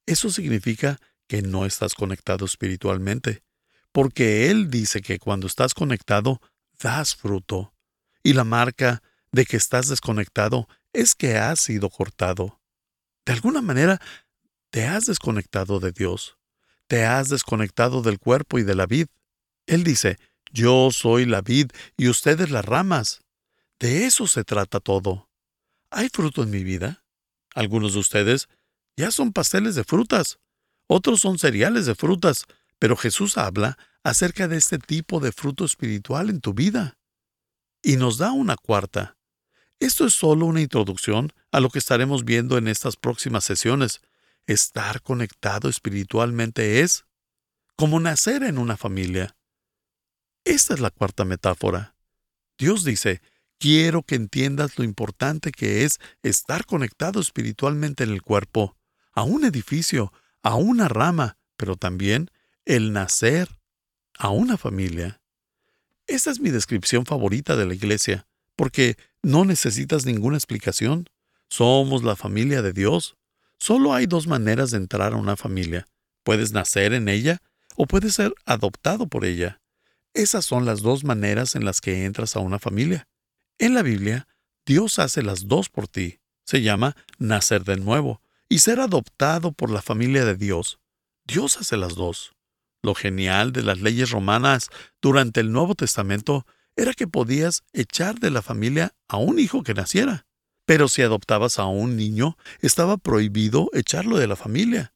Eso 0.05 0.29
significa 0.29 0.97
que 1.27 1.41
no 1.41 1.65
estás 1.65 1.93
conectado 1.93 2.45
espiritualmente, 2.45 3.43
porque 3.91 4.49
Él 4.49 4.69
dice 4.69 5.01
que 5.01 5.19
cuando 5.19 5.45
estás 5.45 5.73
conectado, 5.73 6.39
das 6.81 7.17
fruto. 7.17 7.73
Y 8.23 8.31
la 8.31 8.45
marca 8.45 9.03
de 9.33 9.45
que 9.45 9.57
estás 9.57 9.89
desconectado 9.89 10.69
es 10.93 11.15
que 11.15 11.35
has 11.35 11.59
sido 11.59 11.89
cortado. 11.89 12.61
De 13.25 13.33
alguna 13.33 13.61
manera, 13.61 13.99
te 14.69 14.85
has 14.85 15.07
desconectado 15.07 15.81
de 15.81 15.91
Dios. 15.91 16.37
Te 16.87 17.03
has 17.03 17.27
desconectado 17.27 18.01
del 18.01 18.19
cuerpo 18.19 18.57
y 18.57 18.63
de 18.63 18.75
la 18.75 18.85
vid. 18.85 19.07
Él 19.67 19.83
dice, 19.83 20.17
yo 20.53 20.91
soy 20.91 21.25
la 21.25 21.41
vid 21.41 21.71
y 21.97 22.07
ustedes 22.07 22.51
las 22.51 22.63
ramas. 22.63 23.21
De 23.79 24.05
eso 24.05 24.27
se 24.27 24.43
trata 24.43 24.79
todo. 24.79 25.27
¿Hay 25.89 26.09
fruto 26.09 26.43
en 26.43 26.51
mi 26.51 26.63
vida? 26.63 27.03
Algunos 27.55 27.93
de 27.93 27.99
ustedes 27.99 28.47
ya 28.95 29.11
son 29.11 29.33
pasteles 29.33 29.75
de 29.75 29.83
frutas, 29.83 30.39
otros 30.87 31.21
son 31.21 31.39
cereales 31.39 31.87
de 31.87 31.95
frutas, 31.95 32.45
pero 32.77 32.95
Jesús 32.95 33.37
habla 33.37 33.77
acerca 34.03 34.47
de 34.47 34.57
este 34.57 34.77
tipo 34.77 35.19
de 35.19 35.31
fruto 35.31 35.65
espiritual 35.65 36.29
en 36.29 36.39
tu 36.39 36.53
vida. 36.53 36.97
Y 37.81 37.97
nos 37.97 38.17
da 38.19 38.31
una 38.31 38.55
cuarta. 38.55 39.17
Esto 39.79 40.05
es 40.05 40.13
solo 40.13 40.45
una 40.45 40.61
introducción 40.61 41.33
a 41.51 41.59
lo 41.59 41.69
que 41.69 41.79
estaremos 41.79 42.25
viendo 42.25 42.57
en 42.57 42.67
estas 42.67 42.95
próximas 42.95 43.43
sesiones. 43.43 44.01
Estar 44.45 45.01
conectado 45.01 45.67
espiritualmente 45.67 46.81
es 46.81 47.05
como 47.75 47.99
nacer 47.99 48.43
en 48.43 48.59
una 48.59 48.77
familia. 48.77 49.35
Esta 50.45 50.73
es 50.73 50.79
la 50.79 50.91
cuarta 50.91 51.25
metáfora. 51.25 51.95
Dios 52.57 52.83
dice, 52.83 53.21
quiero 53.59 54.03
que 54.03 54.15
entiendas 54.15 54.77
lo 54.77 54.83
importante 54.83 55.51
que 55.51 55.85
es 55.85 55.99
estar 56.21 56.65
conectado 56.65 57.21
espiritualmente 57.21 58.03
en 58.03 58.09
el 58.09 58.21
cuerpo, 58.21 58.77
a 59.13 59.23
un 59.23 59.45
edificio, 59.45 60.11
a 60.41 60.55
una 60.55 60.87
rama, 60.89 61.37
pero 61.55 61.77
también 61.77 62.29
el 62.65 62.91
nacer 62.91 63.49
a 64.17 64.29
una 64.29 64.57
familia. 64.57 65.21
Esta 66.07 66.31
es 66.31 66.39
mi 66.39 66.49
descripción 66.49 67.05
favorita 67.05 67.55
de 67.55 67.65
la 67.65 67.73
iglesia, 67.73 68.27
porque 68.55 68.97
no 69.21 69.45
necesitas 69.45 70.05
ninguna 70.05 70.37
explicación. 70.37 71.09
Somos 71.49 72.03
la 72.03 72.15
familia 72.15 72.61
de 72.61 72.73
Dios. 72.73 73.15
Solo 73.57 73.93
hay 73.93 74.05
dos 74.05 74.27
maneras 74.27 74.71
de 74.71 74.77
entrar 74.77 75.13
a 75.13 75.17
una 75.17 75.37
familia. 75.37 75.87
Puedes 76.23 76.51
nacer 76.51 76.93
en 76.93 77.07
ella 77.07 77.41
o 77.77 77.85
puedes 77.85 78.15
ser 78.15 78.33
adoptado 78.45 79.07
por 79.07 79.23
ella. 79.23 79.61
Esas 80.13 80.45
son 80.45 80.65
las 80.65 80.81
dos 80.81 81.03
maneras 81.03 81.55
en 81.55 81.65
las 81.65 81.81
que 81.81 82.05
entras 82.05 82.35
a 82.35 82.39
una 82.39 82.59
familia. 82.59 83.07
En 83.57 83.73
la 83.73 83.81
Biblia, 83.81 84.27
Dios 84.65 84.99
hace 84.99 85.23
las 85.23 85.47
dos 85.47 85.69
por 85.69 85.87
ti. 85.87 86.19
Se 86.45 86.61
llama 86.61 86.95
nacer 87.17 87.63
de 87.63 87.77
nuevo 87.77 88.21
y 88.47 88.59
ser 88.59 88.79
adoptado 88.79 89.51
por 89.51 89.71
la 89.71 89.81
familia 89.81 90.23
de 90.25 90.35
Dios. 90.35 90.79
Dios 91.25 91.57
hace 91.57 91.77
las 91.77 91.95
dos. 91.95 92.33
Lo 92.83 92.93
genial 92.93 93.53
de 93.53 93.63
las 93.63 93.79
leyes 93.79 94.11
romanas 94.11 94.69
durante 95.01 95.39
el 95.39 95.51
Nuevo 95.51 95.73
Testamento 95.73 96.45
era 96.75 96.93
que 96.93 97.07
podías 97.07 97.63
echar 97.71 98.19
de 98.19 98.29
la 98.29 98.41
familia 98.41 98.93
a 99.07 99.17
un 99.17 99.39
hijo 99.39 99.63
que 99.63 99.73
naciera. 99.73 100.25
Pero 100.65 100.87
si 100.87 101.01
adoptabas 101.01 101.59
a 101.59 101.65
un 101.65 101.97
niño, 101.97 102.37
estaba 102.59 102.97
prohibido 102.97 103.69
echarlo 103.73 104.17
de 104.17 104.27
la 104.27 104.35
familia. 104.35 104.93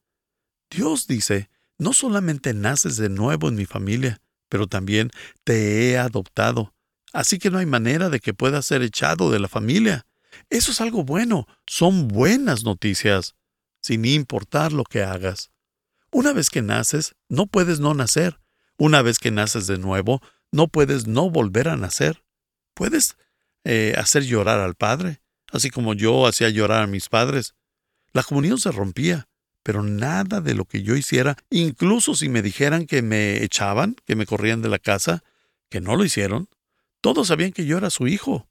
Dios 0.69 1.07
dice, 1.07 1.49
no 1.77 1.93
solamente 1.93 2.53
naces 2.53 2.97
de 2.97 3.09
nuevo 3.09 3.47
en 3.47 3.55
mi 3.55 3.65
familia, 3.65 4.21
pero 4.49 4.67
también 4.67 5.11
te 5.43 5.89
he 5.89 5.97
adoptado. 5.97 6.73
Así 7.13 7.39
que 7.39 7.49
no 7.49 7.57
hay 7.57 7.65
manera 7.65 8.09
de 8.09 8.19
que 8.19 8.33
puedas 8.33 8.65
ser 8.65 8.81
echado 8.81 9.31
de 9.31 9.39
la 9.39 9.47
familia. 9.47 10.05
Eso 10.49 10.71
es 10.71 10.81
algo 10.81 11.03
bueno, 11.03 11.47
son 11.65 12.07
buenas 12.07 12.63
noticias, 12.63 13.35
sin 13.81 14.05
importar 14.05 14.73
lo 14.73 14.83
que 14.83 15.03
hagas. 15.03 15.51
Una 16.11 16.33
vez 16.33 16.49
que 16.49 16.61
naces, 16.61 17.15
no 17.29 17.47
puedes 17.47 17.79
no 17.79 17.93
nacer. 17.93 18.39
Una 18.77 19.01
vez 19.01 19.19
que 19.19 19.31
naces 19.31 19.67
de 19.67 19.77
nuevo, 19.77 20.21
no 20.51 20.67
puedes 20.67 21.07
no 21.07 21.29
volver 21.29 21.67
a 21.69 21.77
nacer. 21.77 22.23
Puedes 22.73 23.17
eh, 23.63 23.93
hacer 23.97 24.23
llorar 24.23 24.59
al 24.59 24.75
Padre, 24.75 25.21
así 25.51 25.69
como 25.69 25.93
yo 25.93 26.27
hacía 26.27 26.49
llorar 26.49 26.83
a 26.83 26.87
mis 26.87 27.09
padres. 27.09 27.55
La 28.13 28.23
comunión 28.23 28.57
se 28.59 28.71
rompía, 28.71 29.26
pero 29.67 29.83
nada 29.83 30.39
de 30.39 30.53
lo 30.53 30.63
que 30.63 30.81
yo 30.81 30.95
hiciera, 30.95 31.35
incluso 31.49 32.15
si 32.15 32.29
me 32.29 32.41
dijeran 32.41 32.85
que 32.85 33.01
me 33.01 33.43
echaban, 33.43 33.97
que 34.05 34.15
me 34.15 34.25
corrían 34.25 34.61
de 34.61 34.69
la 34.69 34.79
casa, 34.79 35.25
que 35.67 35.81
no 35.81 35.97
lo 35.97 36.05
hicieron, 36.05 36.47
todos 37.01 37.27
sabían 37.27 37.51
que 37.51 37.65
yo 37.65 37.77
era 37.77 37.89
su 37.89 38.07
hijo. 38.07 38.47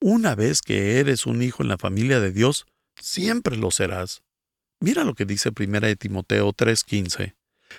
Una 0.00 0.34
vez 0.34 0.62
que 0.62 0.98
eres 0.98 1.24
un 1.24 1.40
hijo 1.40 1.62
en 1.62 1.68
la 1.68 1.78
familia 1.78 2.18
de 2.18 2.32
Dios, 2.32 2.66
siempre 3.00 3.56
lo 3.56 3.70
serás. 3.70 4.24
Mira 4.80 5.04
lo 5.04 5.14
que 5.14 5.24
dice 5.24 5.52
1 5.56 5.94
Timoteo 5.94 6.52
3:15. 6.52 7.36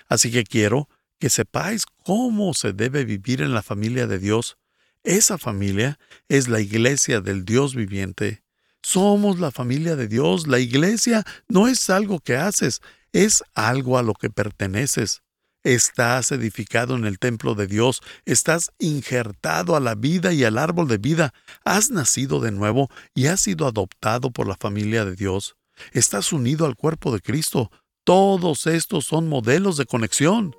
Así 0.08 0.30
que 0.30 0.44
quiero 0.44 0.88
que 1.18 1.28
sepáis 1.28 1.84
cómo 1.84 2.54
se 2.54 2.72
debe 2.72 3.04
vivir 3.04 3.42
en 3.42 3.52
la 3.52 3.62
familia 3.62 4.06
de 4.06 4.18
Dios. 4.18 4.56
Esa 5.02 5.36
familia 5.36 5.98
es 6.30 6.48
la 6.48 6.60
iglesia 6.60 7.20
del 7.20 7.44
Dios 7.44 7.74
viviente. 7.74 8.44
Somos 8.88 9.38
la 9.38 9.50
familia 9.50 9.96
de 9.96 10.08
Dios. 10.08 10.46
La 10.46 10.60
iglesia 10.60 11.22
no 11.46 11.68
es 11.68 11.90
algo 11.90 12.20
que 12.20 12.38
haces, 12.38 12.80
es 13.12 13.44
algo 13.52 13.98
a 13.98 14.02
lo 14.02 14.14
que 14.14 14.30
perteneces. 14.30 15.20
Estás 15.62 16.32
edificado 16.32 16.96
en 16.96 17.04
el 17.04 17.18
templo 17.18 17.54
de 17.54 17.66
Dios, 17.66 18.00
estás 18.24 18.70
injertado 18.78 19.76
a 19.76 19.80
la 19.80 19.94
vida 19.94 20.32
y 20.32 20.42
al 20.42 20.56
árbol 20.56 20.88
de 20.88 20.96
vida, 20.96 21.34
has 21.66 21.90
nacido 21.90 22.40
de 22.40 22.50
nuevo 22.50 22.88
y 23.14 23.26
has 23.26 23.42
sido 23.42 23.66
adoptado 23.66 24.30
por 24.30 24.48
la 24.48 24.56
familia 24.56 25.04
de 25.04 25.16
Dios. 25.16 25.56
Estás 25.92 26.32
unido 26.32 26.64
al 26.64 26.74
cuerpo 26.74 27.12
de 27.12 27.20
Cristo. 27.20 27.70
Todos 28.04 28.66
estos 28.66 29.04
son 29.04 29.28
modelos 29.28 29.76
de 29.76 29.84
conexión. 29.84 30.56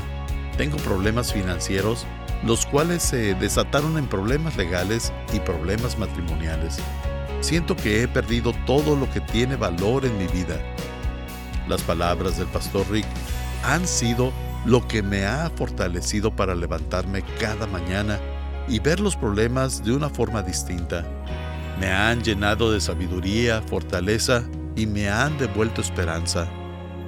Tengo 0.57 0.77
problemas 0.77 1.33
financieros 1.33 2.05
los 2.45 2.65
cuales 2.65 3.01
se 3.03 3.35
desataron 3.35 3.97
en 3.97 4.07
problemas 4.07 4.57
legales 4.57 5.13
y 5.33 5.39
problemas 5.39 5.97
matrimoniales. 5.97 6.77
Siento 7.41 7.75
que 7.75 8.03
he 8.03 8.07
perdido 8.07 8.53
todo 8.65 8.95
lo 8.95 9.09
que 9.09 9.21
tiene 9.21 9.55
valor 9.55 10.05
en 10.05 10.17
mi 10.17 10.27
vida. 10.27 10.57
Las 11.67 11.81
palabras 11.81 12.37
del 12.37 12.47
pastor 12.47 12.85
Rick 12.89 13.05
han 13.63 13.87
sido 13.87 14.31
lo 14.65 14.85
que 14.87 15.01
me 15.01 15.25
ha 15.25 15.49
fortalecido 15.55 16.35
para 16.35 16.55
levantarme 16.55 17.23
cada 17.39 17.67
mañana 17.67 18.19
y 18.67 18.79
ver 18.79 18.99
los 18.99 19.15
problemas 19.15 19.83
de 19.83 19.93
una 19.93 20.09
forma 20.09 20.41
distinta. 20.41 21.05
Me 21.79 21.91
han 21.91 22.21
llenado 22.23 22.71
de 22.71 22.79
sabiduría, 22.79 23.61
fortaleza 23.61 24.43
y 24.75 24.85
me 24.85 25.09
han 25.09 25.37
devuelto 25.37 25.81
esperanza. 25.81 26.47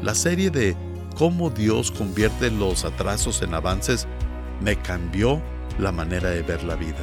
La 0.01 0.15
serie 0.15 0.49
de 0.49 0.75
cómo 1.17 1.49
Dios 1.49 1.91
convierte 1.91 2.51
los 2.51 2.85
atrasos 2.85 3.41
en 3.41 3.53
avances 3.53 4.07
me 4.61 4.75
cambió 4.75 5.41
la 5.79 5.91
manera 5.91 6.29
de 6.29 6.41
ver 6.41 6.63
la 6.63 6.75
vida. 6.75 6.97